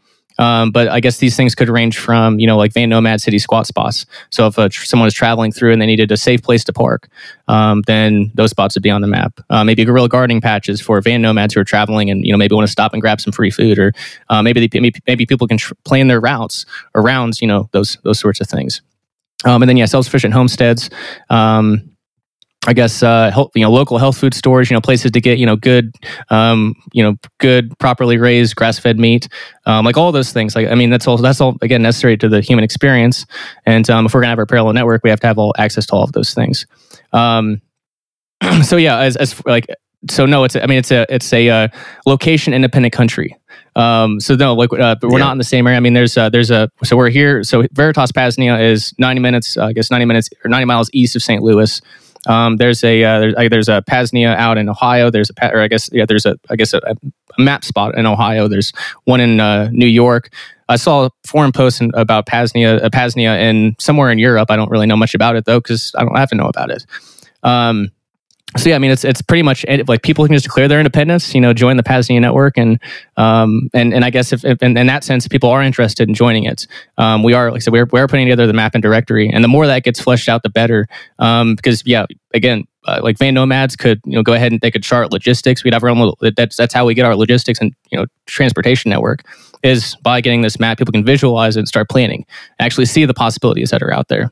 [0.43, 3.39] Um, but I guess these things could range from, you know, like van nomad city
[3.39, 4.07] squat spots.
[4.31, 7.09] So if tr- someone is traveling through and they needed a safe place to park,
[7.47, 9.39] um, then those spots would be on the map.
[9.51, 12.55] Uh, maybe guerrilla gardening patches for van nomads who are traveling and, you know, maybe
[12.57, 13.93] want to stop and grab some free food or
[14.31, 17.99] uh, maybe, they, maybe, maybe people can tr- plan their routes around, you know, those,
[18.03, 18.83] those sorts of things.
[19.45, 20.91] Um, and then, yeah, self-sufficient homesteads.
[21.31, 21.92] Um,
[22.67, 25.47] I guess uh, you know local health food stores, you know places to get you
[25.47, 25.95] know good,
[26.31, 29.29] um, you know good properly raised grass fed meat,
[29.67, 30.55] um, like all those things.
[30.55, 33.27] Like I mean that's all that's all again necessary to the human experience.
[33.67, 35.87] And um, if we're gonna have our parallel network, we have to have all access
[35.87, 36.67] to all of those things.
[37.13, 37.61] Um,
[38.63, 39.67] so yeah, as, as like
[40.11, 41.69] so no, it's I mean it's a it's a uh,
[42.07, 43.37] location independent country.
[43.75, 45.19] Um, so no, like uh, we're yeah.
[45.19, 45.77] not in the same area.
[45.77, 47.43] I mean, there's uh, there's a so we're here.
[47.43, 51.17] So Veritas Pasnia is 90 minutes, uh, I guess 90 minutes or 90 miles east
[51.17, 51.43] of St.
[51.43, 51.81] Louis.
[52.27, 55.11] Um, there's a uh, there's, uh, there's a Pasnia out in Ohio.
[55.11, 56.97] There's a or I guess yeah there's a I guess a, a
[57.43, 58.49] map spot in Ohio.
[58.49, 58.73] There's
[59.05, 60.31] one in uh, New York.
[60.69, 64.51] I saw a forum post in, about Pasnia, uh, Pasnia in somewhere in Europe.
[64.51, 66.71] I don't really know much about it though because I don't have to know about
[66.71, 66.87] it.
[67.43, 67.91] Um,
[68.57, 71.35] so yeah, I mean, it's it's pretty much like people can just declare their independence,
[71.35, 72.79] you know, join the Pasnia network, and
[73.17, 76.15] um, and and I guess if, if in, in, that sense people are interested in
[76.15, 76.67] joining it,
[76.99, 79.43] um, we are like I said, we're we're putting together the map and directory, and
[79.43, 80.87] the more that gets fleshed out, the better.
[81.19, 84.71] Um, because yeah, again, uh, like van nomads could you know go ahead and they
[84.71, 85.65] could chart logistics.
[85.65, 86.13] We'd have our own.
[86.37, 89.25] That's that's how we get our logistics and you know transportation network
[89.63, 90.77] is by getting this map.
[90.77, 92.27] People can visualize it and start planning,
[92.59, 94.31] actually see the possibilities that are out there.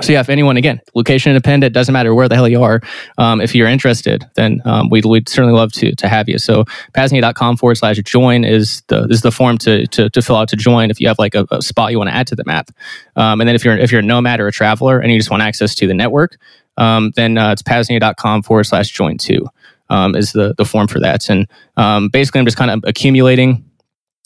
[0.00, 2.80] So yeah, if anyone again, location independent, doesn't matter where the hell you are.
[3.18, 6.38] Um, if you're interested, then um, we'd, we'd certainly love to to have you.
[6.38, 10.48] So pasnia.com forward slash join is the is the form to, to, to fill out
[10.48, 12.44] to join if you have like a, a spot you want to add to the
[12.46, 12.70] map.
[13.16, 15.30] Um, and then if you're if you're a nomad or a traveler and you just
[15.30, 16.38] want access to the network,
[16.76, 19.48] um, then uh, it's pasnia.com forward slash join too
[19.90, 21.28] um, is the the form for that.
[21.28, 23.67] And um, basically, I'm just kind of accumulating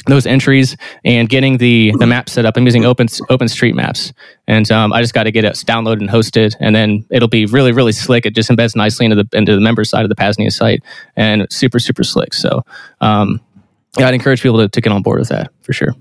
[0.06, 2.56] those entries and getting the the map set up.
[2.56, 4.12] I'm using Open Open Street Maps,
[4.46, 7.46] and um, I just got to get it downloaded and hosted, and then it'll be
[7.46, 8.26] really really slick.
[8.26, 10.82] It just embeds nicely into the into the member side of the Pasnia site,
[11.16, 12.34] and super super slick.
[12.34, 12.64] So
[13.00, 13.40] um,
[13.98, 15.94] yeah, I'd encourage people to, to get on board with that for sure.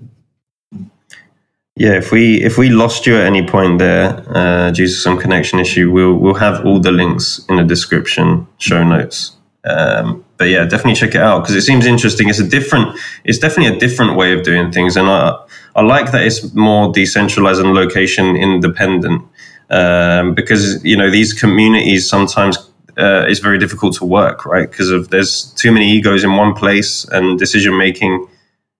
[1.76, 5.18] Yeah, if we if we lost you at any point there uh, due to some
[5.18, 9.32] connection issue, we'll we'll have all the links in the description, show notes.
[9.64, 12.28] Um, but yeah, definitely check it out because it seems interesting.
[12.28, 15.38] It's a different, it's definitely a different way of doing things, and I
[15.74, 19.22] I like that it's more decentralized and location independent
[19.70, 22.58] um, because you know these communities sometimes
[22.98, 26.54] uh, it's very difficult to work right because of there's too many egos in one
[26.54, 28.28] place and decision making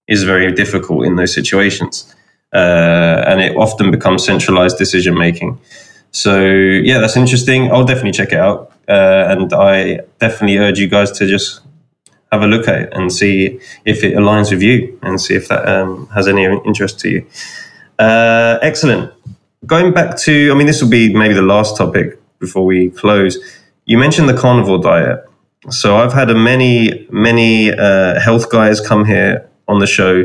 [0.08, 2.14] is very difficult in those situations,
[2.52, 5.58] uh, and it often becomes centralized decision making.
[6.10, 7.72] So yeah, that's interesting.
[7.72, 8.71] I'll definitely check it out.
[8.88, 11.60] Uh, and I definitely urge you guys to just
[12.30, 15.48] have a look at it and see if it aligns with you and see if
[15.48, 17.26] that um, has any interest to you.
[17.98, 19.12] Uh, excellent.
[19.66, 23.38] Going back to, I mean, this will be maybe the last topic before we close.
[23.84, 25.24] You mentioned the carnivore diet.
[25.70, 30.24] So I've had a many, many uh, health guys come here on the show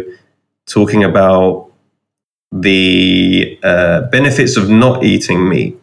[0.65, 1.72] talking about
[2.52, 5.80] the uh, benefits of not eating meat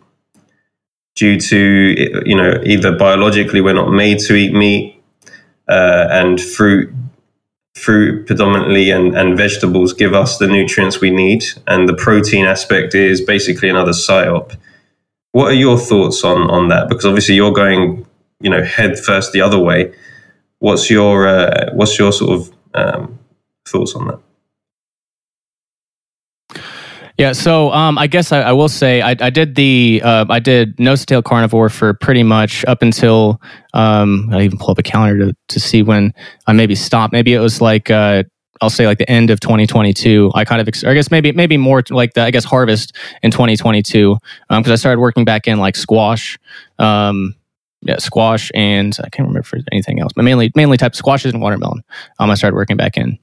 [1.14, 5.00] due to you know either biologically we're not made to eat meat
[5.68, 6.92] uh, and fruit
[7.74, 12.94] fruit predominantly and, and vegetables give us the nutrients we need and the protein aspect
[12.94, 14.56] is basically another psyop.
[15.32, 16.88] What are your thoughts on on that?
[16.88, 18.06] Because obviously you're going
[18.40, 19.92] you know head first the other way.
[20.58, 23.18] What's your uh, what's your sort of um,
[23.66, 24.20] thoughts on that
[27.16, 30.40] Yeah, so um, I guess I, I, will say I, I did the uh, I
[30.40, 33.40] did nose tail carnivore for pretty much up until
[33.72, 36.12] um, I even pull up a calendar to, to see when
[36.48, 37.12] I maybe stopped.
[37.12, 38.24] Maybe it was like uh,
[38.60, 40.32] I'll say like the end of 2022.
[40.34, 43.30] I kind of, ex- I guess maybe maybe more like the I guess harvest in
[43.30, 44.16] 2022
[44.48, 46.36] because um, I started working back in like squash,
[46.80, 47.34] um,
[47.82, 51.40] yeah, squash and I can't remember for anything else, but mainly mainly type squashes and
[51.40, 51.84] watermelon.
[52.18, 53.18] Um, I started working back in.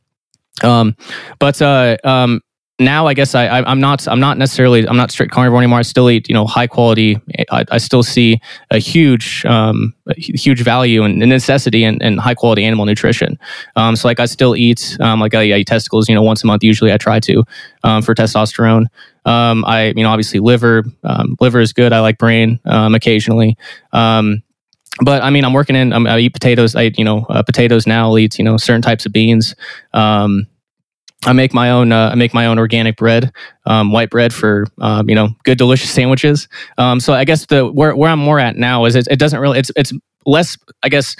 [0.63, 0.95] Um,
[1.39, 2.41] but uh, um,
[2.81, 5.79] now I guess I, I am not I'm not necessarily I'm not strict carnivore anymore.
[5.79, 7.19] I still eat you know high quality.
[7.51, 8.41] I, I still see
[8.71, 13.39] a huge um, a huge value and necessity in, in, high quality animal nutrition.
[13.75, 16.43] Um, so like I still eat um, like I, I, eat testicles you know once
[16.43, 17.43] a month usually I try to
[17.83, 18.87] um, for testosterone.
[19.25, 21.93] Um, I you know obviously liver um, liver is good.
[21.93, 23.57] I like brain occasionally.
[24.99, 25.93] But I mean, I'm working in.
[25.93, 26.75] I eat potatoes.
[26.75, 28.09] I you know uh, potatoes now.
[28.09, 29.55] I'll eat you know certain types of beans.
[29.93, 30.47] Um,
[31.25, 31.91] I make my own.
[31.91, 33.31] Uh, I make my own organic bread,
[33.65, 36.47] um, white bread for um, you know good, delicious sandwiches.
[36.77, 39.39] Um, so I guess the where where I'm more at now is it, it doesn't
[39.39, 39.59] really.
[39.59, 39.93] It's it's
[40.25, 40.57] less.
[40.81, 41.15] I guess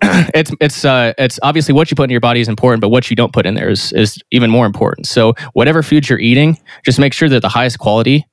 [0.02, 3.10] it's it's uh, it's obviously what you put in your body is important, but what
[3.10, 5.06] you don't put in there is is even more important.
[5.06, 8.26] So whatever foods you're eating, just make sure that the highest quality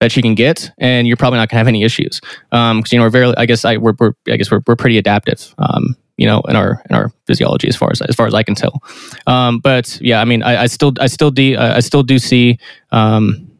[0.00, 2.20] that you can get, and you're probably not to have any issues.
[2.50, 3.34] Because um, you know we're very.
[3.36, 5.54] I guess I we're, we're I guess we're we're pretty adaptive.
[6.20, 8.54] You know, in our in our physiology, as far as as far as I can
[8.54, 8.82] tell.
[9.26, 12.58] Um, but yeah, I mean, I, I still I still do I still do see.
[12.92, 13.50] Um,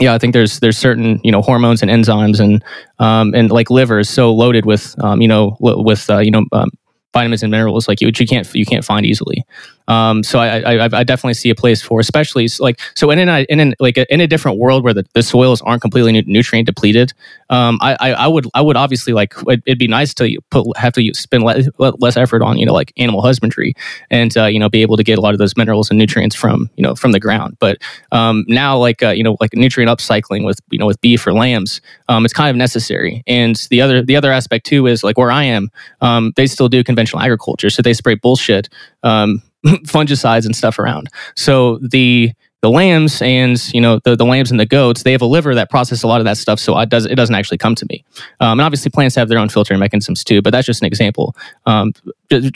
[0.00, 2.62] yeah, I think there's there's certain you know hormones and enzymes and
[2.98, 6.44] um, and like liver is so loaded with um, you know with uh, you know
[6.52, 6.70] um,
[7.12, 9.44] vitamins and minerals like you, which you can't you can't find easily.
[9.88, 13.46] Um, so I, I, I definitely see a place for, especially like so in a,
[13.48, 17.12] in an, like in a different world where the, the soils aren't completely nutrient depleted.
[17.50, 20.92] Um, I, I, I would I would obviously like it'd be nice to put have
[20.94, 23.74] to spend less, less effort on you know like animal husbandry
[24.10, 26.34] and uh, you know be able to get a lot of those minerals and nutrients
[26.34, 27.56] from you know from the ground.
[27.60, 27.78] But
[28.12, 31.32] um, now like uh, you know like nutrient upcycling with you know with beef or
[31.32, 33.22] lambs, um, it's kind of necessary.
[33.26, 35.70] And the other the other aspect too is like where I am,
[36.00, 38.68] um, they still do conventional agriculture, so they spray bullshit
[39.02, 39.42] um,
[39.84, 41.08] fungicides and stuff around.
[41.36, 45.22] So the the lambs and you know the, the lambs and the goats they have
[45.22, 47.58] a liver that process a lot of that stuff so it, does, it doesn't actually
[47.58, 48.02] come to me
[48.40, 51.36] um, and obviously plants have their own filtering mechanisms too but that's just an example
[51.66, 51.92] um,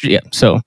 [0.03, 0.59] yeah so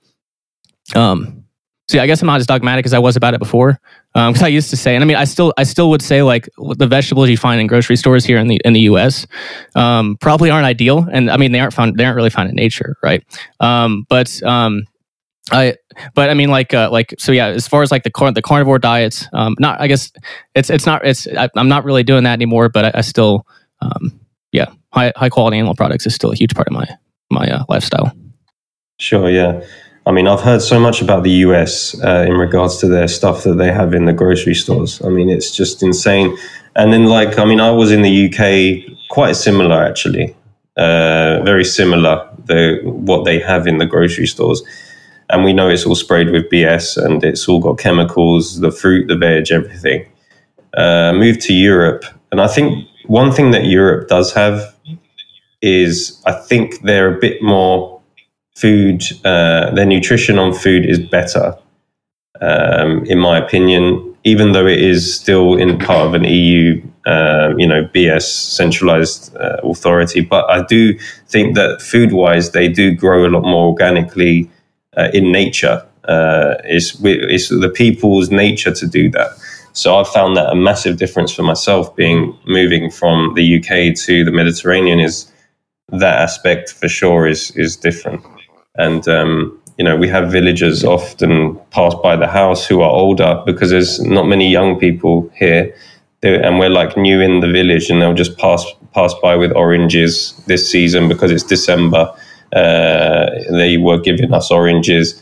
[0.95, 1.43] um,
[1.89, 3.79] so yeah, I guess I'm not as dogmatic as I was about it before.
[4.13, 6.23] Because um, I used to say, and I mean, I still, I still would say,
[6.23, 9.27] like the vegetables you find in grocery stores here in the in the U.S.
[9.75, 12.56] Um, probably aren't ideal, and I mean, they aren't found, they aren't really found in
[12.56, 13.23] nature, right?
[13.60, 14.86] Um, but um,
[15.51, 15.75] I,
[16.15, 17.47] but I mean, like, uh, like, so yeah.
[17.47, 20.12] As far as like the the carnivore diets, um, not, I guess
[20.56, 22.69] it's it's not it's I, am not really doing that anymore.
[22.69, 23.45] But I, I still,
[23.82, 24.19] um,
[24.51, 26.88] yeah, high high quality animal products is still a huge part of my
[27.29, 28.13] my uh, lifestyle.
[28.99, 29.62] Sure, yeah.
[30.06, 33.43] I mean, I've heard so much about the US uh, in regards to their stuff
[33.43, 35.01] that they have in the grocery stores.
[35.01, 36.38] I mean, it's just insane.
[36.75, 40.36] And then, like, I mean, I was in the UK, quite similar actually,
[40.77, 44.63] uh, very similar the what they have in the grocery stores
[45.33, 49.07] and we know it's all sprayed with BS and it's all got chemicals, the fruit,
[49.07, 50.07] the veg, everything.
[50.75, 54.75] Uh, moved to Europe, and I think one thing that Europe does have
[55.61, 58.01] is I think they're a bit more
[58.55, 59.03] food.
[59.23, 61.55] Uh, their nutrition on food is better,
[62.41, 64.15] um, in my opinion.
[64.23, 69.35] Even though it is still in part of an EU, uh, you know, BS centralized
[69.35, 74.49] uh, authority, but I do think that food-wise they do grow a lot more organically
[74.97, 75.86] uh, in nature.
[76.06, 79.32] Uh, it's, it's the people's nature to do that.
[79.73, 84.23] So I've found that a massive difference for myself being moving from the UK to
[84.23, 85.32] the Mediterranean is
[85.89, 88.23] that aspect for sure is is different.
[88.75, 93.41] And um, you know, we have villagers often pass by the house who are older
[93.45, 95.75] because there's not many young people here,
[96.21, 100.39] and we're like new in the village, and they'll just pass pass by with oranges
[100.45, 102.13] this season because it's December,
[102.55, 105.19] uh, they were giving us oranges.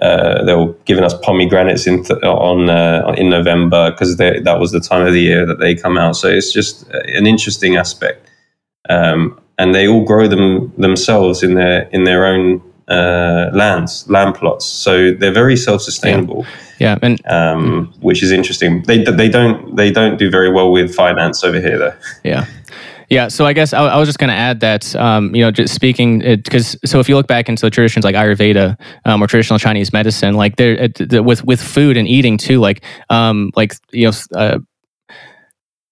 [0.00, 4.72] Uh, they were giving us pomegranates in th- on uh, in November because that was
[4.72, 6.16] the time of the year that they come out.
[6.16, 8.28] So it's just an interesting aspect,
[8.88, 14.34] um, and they all grow them themselves in their in their own uh, lands, land
[14.34, 14.66] plots.
[14.66, 16.44] So they're very self sustainable.
[16.78, 16.98] Yeah.
[17.02, 18.82] yeah, and um, which is interesting.
[18.82, 21.94] They they don't they don't do very well with finance over here though.
[22.24, 22.46] Yeah.
[23.14, 25.52] Yeah, so I guess I, I was just going to add that, um, you know,
[25.52, 29.28] just speaking, because so if you look back into the traditions like Ayurveda um, or
[29.28, 30.88] traditional Chinese medicine, like there
[31.22, 34.12] with with food and eating too, like um, like you know.
[34.36, 34.58] Uh,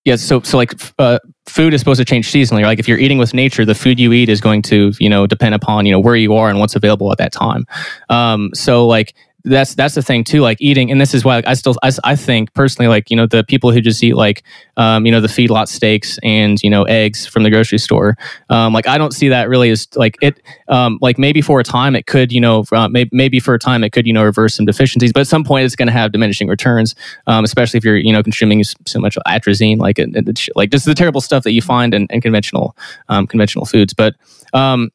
[0.04, 2.64] yeah, so so like uh, food is supposed to change seasonally.
[2.64, 5.28] Like if you're eating with nature, the food you eat is going to you know
[5.28, 7.66] depend upon you know where you are and what's available at that time.
[8.08, 9.14] Um, so like
[9.45, 11.90] that's that's the thing too like eating and this is why like, i still I,
[12.05, 14.43] I think personally like you know the people who just eat like
[14.76, 18.16] um, you know the feedlot steaks and you know eggs from the grocery store
[18.51, 21.64] um, like i don't see that really as like it um, like maybe for a
[21.64, 24.24] time it could you know uh, maybe, maybe for a time it could you know
[24.24, 26.95] reverse some deficiencies but at some point it's going to have diminishing returns
[27.26, 30.84] um, especially if you're you know consuming so much atrazine like it, it, like is
[30.84, 32.76] the terrible stuff that you find in, in conventional
[33.09, 34.14] um, conventional foods but
[34.53, 34.90] um,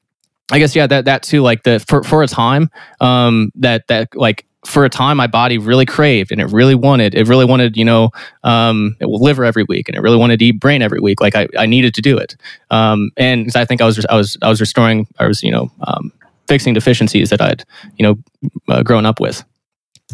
[0.52, 1.42] I guess yeah, that that too.
[1.42, 2.70] Like the for for a time,
[3.02, 7.16] um, that that like for a time, my body really craved and it really wanted
[7.16, 8.12] it really wanted you know
[8.44, 11.20] um, liver every week and it really wanted to eat brain every week.
[11.20, 12.36] Like I, I needed to do it,
[12.72, 15.72] um, and I think I was I was I was restoring I was you know
[15.82, 16.12] um,
[16.48, 17.66] fixing deficiencies that I'd
[17.98, 19.44] you know uh, grown up with.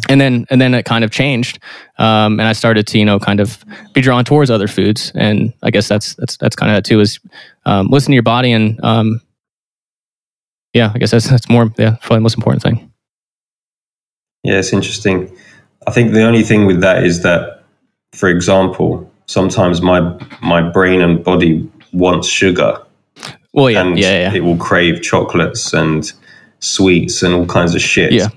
[0.08, 1.60] And then, and then it kind of changed,
[1.98, 5.12] um, and I started to, you know, kind of be drawn towards other foods.
[5.14, 7.20] And I guess that's that's that's kind of that too is
[7.64, 9.20] um, listen to your body and um,
[10.74, 12.92] yeah, I guess that's that's more yeah, probably the most important thing.
[14.42, 15.34] Yeah, it's interesting.
[15.86, 17.62] I think the only thing with that is that,
[18.12, 20.00] for example, sometimes my
[20.42, 22.78] my brain and body wants sugar.
[23.52, 24.34] Well, yeah, and yeah, yeah.
[24.34, 26.12] It will crave chocolates and
[26.58, 28.12] sweets and all kinds of shit.
[28.12, 28.28] Yeah.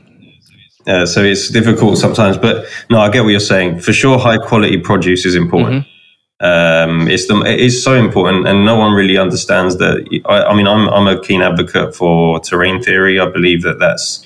[0.85, 3.79] Uh, so it's difficult sometimes, but no, I get what you're saying.
[3.79, 5.83] For sure, high quality produce is important.
[5.83, 5.97] Mm-hmm.
[6.39, 10.21] Um, it's the it is so important, and no one really understands that.
[10.25, 13.19] I, I, mean, I'm I'm a keen advocate for terrain theory.
[13.19, 14.25] I believe that that's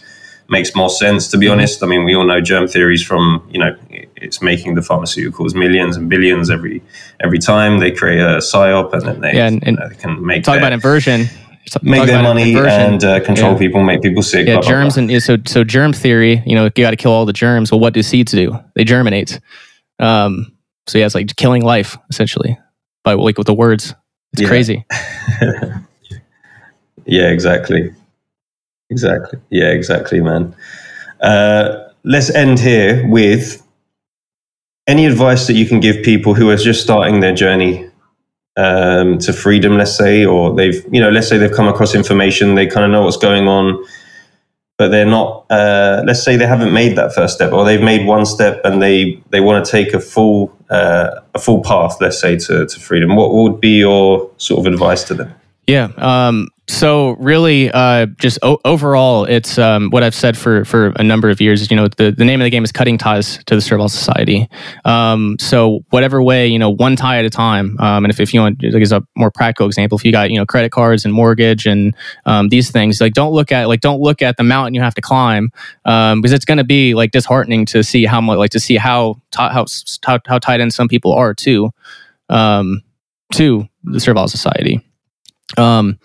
[0.50, 1.30] makes more sense.
[1.30, 1.54] To be mm-hmm.
[1.54, 3.78] honest, I mean, we all know germ theories from you know
[4.18, 6.84] it's making the pharmaceuticals millions and billions every
[7.24, 10.44] every time they create a psyop, and then they, yeah, and, and uh, can make
[10.44, 11.28] talk their, about inversion.
[11.84, 13.58] Make their money and uh, control yeah.
[13.58, 14.46] people, make people sick.
[14.46, 15.14] Yeah, blah, germs blah, blah.
[15.14, 16.44] and so so germ theory.
[16.46, 17.72] You know, you got to kill all the germs.
[17.72, 18.60] Well, what do seeds do?
[18.76, 19.40] They germinate.
[19.98, 20.52] Um,
[20.88, 22.58] so yeah, it's like killing life essentially
[23.04, 23.96] by like with the words.
[24.34, 24.48] It's yeah.
[24.48, 24.86] crazy.
[27.06, 27.94] yeah, exactly.
[28.90, 29.40] Exactly.
[29.50, 30.56] Yeah, exactly, man.
[31.22, 33.66] Uh, let's end here with
[34.88, 37.90] any advice that you can give people who are just starting their journey
[38.58, 42.56] um, to freedom, let's say, or they've, you know, let's say they've come across information,
[42.56, 43.84] they kind of know what's going on,
[44.82, 45.46] but they're not.
[45.52, 48.82] Uh, let's say they haven't made that first step, or they've made one step and
[48.82, 52.80] they they want to take a full uh, a full path, let's say, to, to
[52.80, 53.16] freedom.
[53.16, 55.36] What would be your sort of advice to them?
[55.68, 55.90] Yeah.
[55.98, 61.04] Um, so really, uh, just o- overall, it's um, what I've said for for a
[61.04, 61.70] number of years.
[61.70, 64.48] You know, the, the name of the game is cutting ties to the Servile Society.
[64.86, 67.78] Um, so whatever way, you know, one tie at a time.
[67.80, 70.32] Um, and if, if you want, like as a more practical example, if you got
[70.32, 71.94] you know credit cards and mortgage and
[72.26, 74.96] um, these things, like don't look at like don't look at the mountain you have
[74.96, 75.52] to climb
[75.84, 78.78] um, because it's going to be like disheartening to see how much like to see
[78.78, 79.66] how t- how,
[80.06, 81.70] how how tied in some people are to
[82.30, 82.82] um,
[83.34, 84.82] to the Servile Society.
[85.58, 86.00] Um,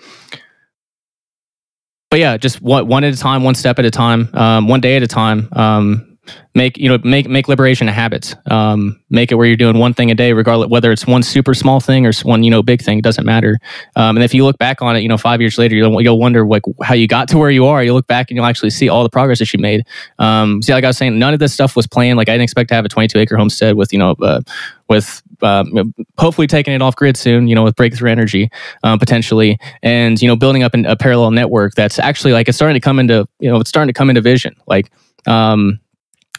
[2.11, 4.81] but yeah, just one, one at a time, one step at a time, um, one
[4.81, 5.49] day at a time.
[5.53, 6.06] Um,
[6.55, 8.35] make you know make make liberation a habit.
[8.51, 11.55] Um, make it where you're doing one thing a day, regardless whether it's one super
[11.55, 12.99] small thing or one you know big thing.
[12.99, 13.59] It doesn't matter.
[13.95, 16.19] Um, and if you look back on it, you know five years later, you'll, you'll
[16.19, 17.83] wonder like how you got to where you are.
[17.83, 19.85] You look back and you'll actually see all the progress that you made.
[20.19, 22.17] Um, see, like I was saying, none of this stuff was planned.
[22.17, 24.41] Like I didn't expect to have a 22 acre homestead with you know uh,
[24.89, 28.51] with um, hopefully taking it off grid soon, you know, with breakthrough energy
[28.83, 32.57] um, potentially, and you know, building up an, a parallel network that's actually like it's
[32.57, 34.55] starting to come into you know it's starting to come into vision.
[34.67, 34.91] Like,
[35.27, 35.81] um,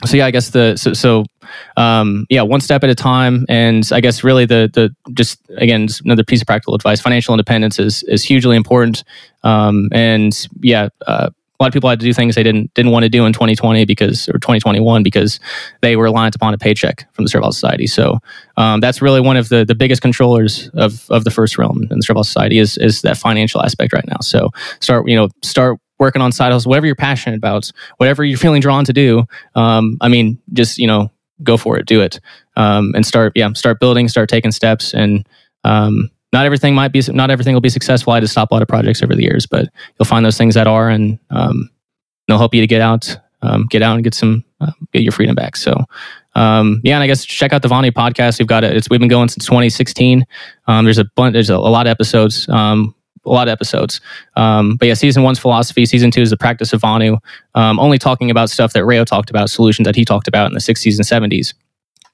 [0.06, 1.26] so yeah, I guess the so, so
[1.76, 5.88] um, yeah, one step at a time, and I guess really the the just again
[6.06, 9.04] another piece of practical advice: financial independence is is hugely important,
[9.44, 10.90] um, and yeah.
[11.06, 11.30] Uh,
[11.60, 13.34] a lot of people had to do things they didn't didn't want to do in
[13.34, 15.40] 2020 because or 2021 because
[15.82, 17.88] they were reliant upon a paycheck from the Servile Society.
[17.88, 18.20] So
[18.58, 21.98] um, that's really one of the the biggest controllers of of the first realm in
[21.98, 24.18] the Servile Society is is that financial aspect right now.
[24.22, 28.38] So start you know start working on side hustles, whatever you're passionate about, whatever you're
[28.38, 29.26] feeling drawn to do.
[29.56, 31.12] Um, I mean, just you know
[31.44, 32.20] go for it, do it,
[32.56, 35.28] um, and start yeah start building, start taking steps and
[35.64, 38.14] um, not everything might be not everything will be successful.
[38.14, 40.38] I had to stop a lot of projects over the years, but you'll find those
[40.38, 41.70] things that are, and um,
[42.28, 45.12] they'll help you to get out, um, get out and get some uh, get your
[45.12, 45.56] freedom back.
[45.56, 45.86] So.
[46.36, 48.38] Um, yeah, and I guess check out the Vonu podcast.
[48.38, 48.78] We've got it.
[48.78, 50.24] It's, we've been going since 2016.
[50.68, 51.34] Um, there's a bunch.
[51.34, 52.48] There's a, a lot of episodes.
[53.28, 54.02] A lot of episodes.
[54.36, 55.86] Um, but yeah, season one's philosophy.
[55.86, 57.20] Season two is the practice of Vonu.
[57.56, 60.54] Um, only talking about stuff that Rayo talked about, solutions that he talked about in
[60.54, 61.54] the 60s and 70s.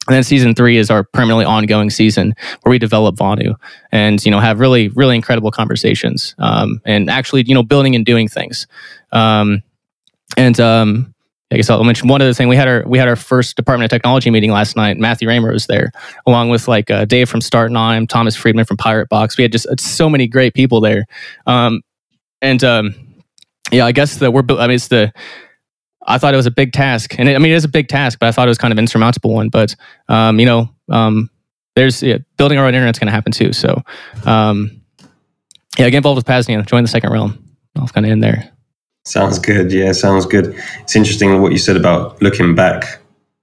[0.08, 3.56] And then season three is our permanently ongoing season where we develop Vonu
[3.92, 8.06] and, you know, have really, really incredible conversations um, and actually, you know, building and
[8.06, 8.68] doing things.
[9.14, 9.64] Um,
[10.36, 11.13] and um,
[11.54, 12.48] I guess I'll mention one other thing.
[12.48, 14.98] We had our we had our first Department of Technology meeting last night.
[14.98, 15.92] Matthew Raymer was there,
[16.26, 19.38] along with like uh, Dave from Start9, Thomas Friedman from Pirate Box.
[19.38, 21.06] We had just uh, so many great people there.
[21.46, 21.82] Um,
[22.42, 22.96] and um,
[23.72, 25.14] yeah, I guess that we're I mean it's the
[26.06, 27.88] I thought it was a big task, and it, I mean it is a big
[27.88, 29.50] task, but I thought it was kind of insurmountable one.
[29.50, 29.76] But
[30.10, 31.30] um, you know, um,
[31.76, 33.54] there's yeah, building our own internet's going to happen too.
[33.54, 33.82] So
[34.26, 34.82] um,
[35.78, 37.56] yeah, get involved with Pasnia, join the second realm.
[37.76, 38.52] I'll kind of end there.
[39.06, 39.72] Sounds good.
[39.72, 40.56] Yeah, sounds good.
[40.80, 43.00] It's interesting what you said about looking back.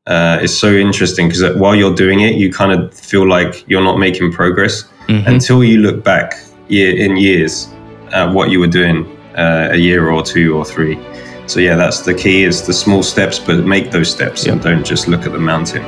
[0.06, 3.84] Uh, it's so interesting because while you're doing it, you kind of feel like you're
[3.84, 5.28] not making progress mm-hmm.
[5.28, 6.34] until you look back
[6.68, 7.68] year in years
[8.12, 9.04] at what you were doing
[9.36, 10.98] uh, a year or two or three.
[11.46, 14.54] So yeah, that's the key: is the small steps, but make those steps yep.
[14.54, 15.82] and don't just look at the mountain.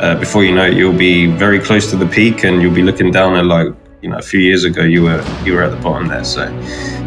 [0.00, 2.82] Uh, before you know it, you'll be very close to the peak, and you'll be
[2.82, 3.72] looking down at like
[4.06, 6.24] you know a few years ago you were you were at the bottom there.
[6.24, 6.48] So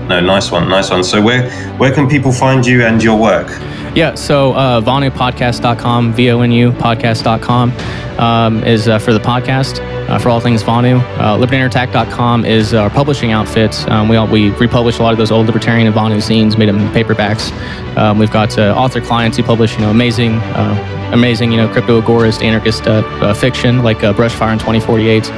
[0.10, 1.04] no, nice one, nice one.
[1.04, 3.48] So where where can people find you and your work?
[3.96, 7.72] Yeah, so uh, VonuPodcast.com, V O N U podcast.com
[8.20, 9.80] um, is uh, for the podcast,
[10.10, 11.00] uh, for all things Vonu.
[11.18, 13.88] Uh, LibertyUnderAttack.com is our publishing outfit.
[13.90, 16.68] Um, we, all, we republish a lot of those old Libertarian and Vonu zines, made
[16.68, 17.52] them in paperbacks.
[17.98, 21.68] Um, we've got uh, author clients who publish, you know, amazing, uh, amazing, you know,
[21.70, 25.32] crypto agorist, anarchist uh, uh, fiction like Brushfire in 2048,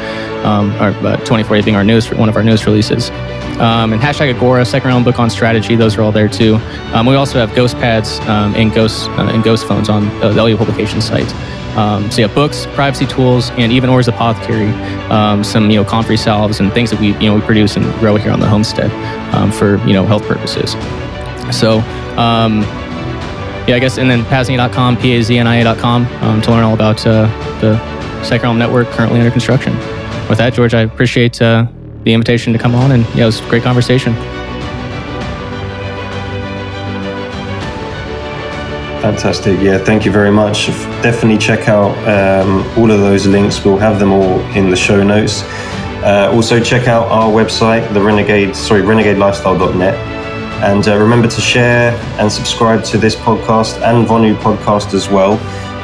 [0.45, 3.11] um, or 2048 being our newest, one of our newest releases
[3.61, 5.75] um, and hashtag Agora, second realm book on strategy.
[5.75, 6.55] Those are all there too.
[6.93, 10.29] Um, we also have ghost pads um, and ghost uh, and ghost phones on uh,
[10.29, 11.31] the audio publication site.
[11.77, 14.69] Um, so yeah, books, privacy tools, and even Or's Apothecary,
[15.09, 17.85] um, some you know comfrey salves and things that we you know we produce and
[17.99, 18.91] grow here on the homestead
[19.33, 20.71] um, for you know health purposes.
[21.55, 21.79] So
[22.17, 22.61] um,
[23.67, 27.27] yeah, I guess and then pasnia.com, p-a-z-n-i-a.com um, to learn all about uh,
[27.61, 27.79] the
[28.43, 29.75] Realm Network currently under construction.
[30.29, 31.67] With that, George, I appreciate uh,
[32.03, 34.13] the invitation to come on, and yeah, it was a great conversation.
[39.01, 39.59] Fantastic.
[39.59, 40.67] Yeah, thank you very much.
[41.01, 43.65] Definitely check out um, all of those links.
[43.65, 45.41] We'll have them all in the show notes.
[46.03, 49.95] Uh, also, check out our website, the Renegade, sorry, renegadelifestyle.net.
[50.63, 55.39] And uh, remember to share and subscribe to this podcast and Vonu podcast as well.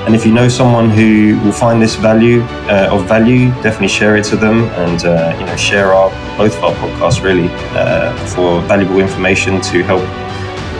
[0.05, 4.15] And if you know someone who will find this value uh, of value, definitely share
[4.15, 8.15] it to them and uh, you know share our both of our podcasts really uh,
[8.27, 10.03] for valuable information to help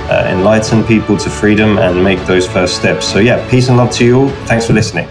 [0.10, 3.06] uh, enlighten people to freedom and make those first steps.
[3.06, 4.30] So yeah, peace and love to you all.
[4.46, 5.08] Thanks for listening.